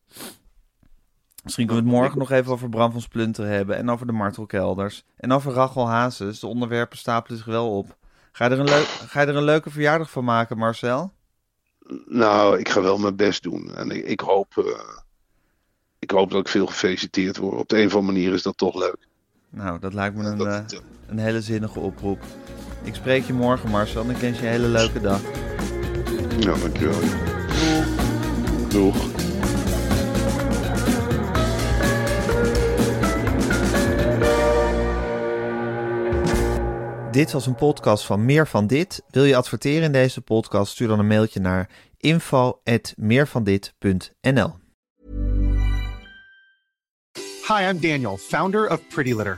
Misschien 1.43 1.65
kunnen 1.67 1.83
we 1.85 1.89
het 1.89 1.99
morgen 1.99 2.19
nog 2.19 2.31
even 2.31 2.51
over 2.51 2.69
Bram 2.69 2.91
van 2.91 3.01
Splunter 3.01 3.45
hebben. 3.47 3.75
En 3.77 3.89
over 3.89 4.05
de 4.05 4.11
martelkelders. 4.11 5.03
En 5.17 5.31
over 5.31 5.51
Rachel 5.53 5.87
Hazes. 5.89 6.39
De 6.39 6.47
onderwerpen 6.47 6.97
stapelen 6.97 7.37
zich 7.37 7.47
wel 7.47 7.77
op. 7.77 7.97
Ga 8.31 8.45
je 8.45 8.51
er 8.51 8.59
een, 8.59 8.65
leuk, 8.65 8.85
ga 8.85 9.21
je 9.21 9.27
er 9.27 9.35
een 9.35 9.43
leuke 9.43 9.69
verjaardag 9.69 10.11
van 10.11 10.23
maken, 10.23 10.57
Marcel? 10.57 11.11
Nou, 12.05 12.59
ik 12.59 12.69
ga 12.69 12.81
wel 12.81 12.97
mijn 12.97 13.15
best 13.15 13.43
doen. 13.43 13.75
En 13.75 13.89
ik, 13.91 14.05
ik 14.05 14.19
hoop, 14.19 14.57
eh, 14.57 14.65
ik 15.99 16.11
hoop 16.11 16.31
dat 16.31 16.39
ik 16.39 16.47
veel 16.47 16.65
gefeliciteerd 16.65 17.37
word. 17.37 17.59
Op 17.59 17.67
de 17.69 17.79
een 17.79 17.85
of 17.87 17.95
andere 17.95 18.13
manier 18.13 18.33
is 18.33 18.43
dat 18.43 18.57
toch 18.57 18.75
leuk. 18.75 19.07
Nou, 19.49 19.79
dat 19.79 19.93
lijkt 19.93 20.15
me 20.15 20.23
een, 20.23 20.47
eh, 20.47 20.59
een 21.07 21.17
hele 21.19 21.41
zinnige 21.41 21.79
oproep. 21.79 22.19
Ik 22.83 22.95
spreek 22.95 23.23
je 23.23 23.33
morgen, 23.33 23.69
Marcel. 23.69 24.03
En 24.03 24.09
ik 24.09 24.17
wens 24.17 24.39
je 24.39 24.45
een 24.45 24.51
hele 24.51 24.67
leuke 24.67 24.99
dag. 25.01 25.21
Ja, 26.39 26.53
dankjewel. 26.53 26.99
Doeg. 28.69 28.95
Dit 37.11 37.31
was 37.31 37.45
een 37.45 37.55
podcast 37.55 38.05
van 38.05 38.25
Meer 38.25 38.47
van 38.47 38.67
Dit. 38.67 39.03
Wil 39.09 39.23
je 39.23 39.35
adverteren 39.35 39.83
in 39.83 39.91
deze 39.91 40.21
podcast? 40.21 40.71
Stuur 40.71 40.87
dan 40.87 40.99
een 40.99 41.07
mailtje 41.07 41.39
naar 41.39 41.69
info.meervandit.nl 41.97 44.53
Hi, 47.47 47.63
I'm 47.69 47.79
Daniel, 47.79 48.17
founder 48.17 48.71
of 48.71 48.87
Pretty 48.87 49.13
Litter. 49.13 49.37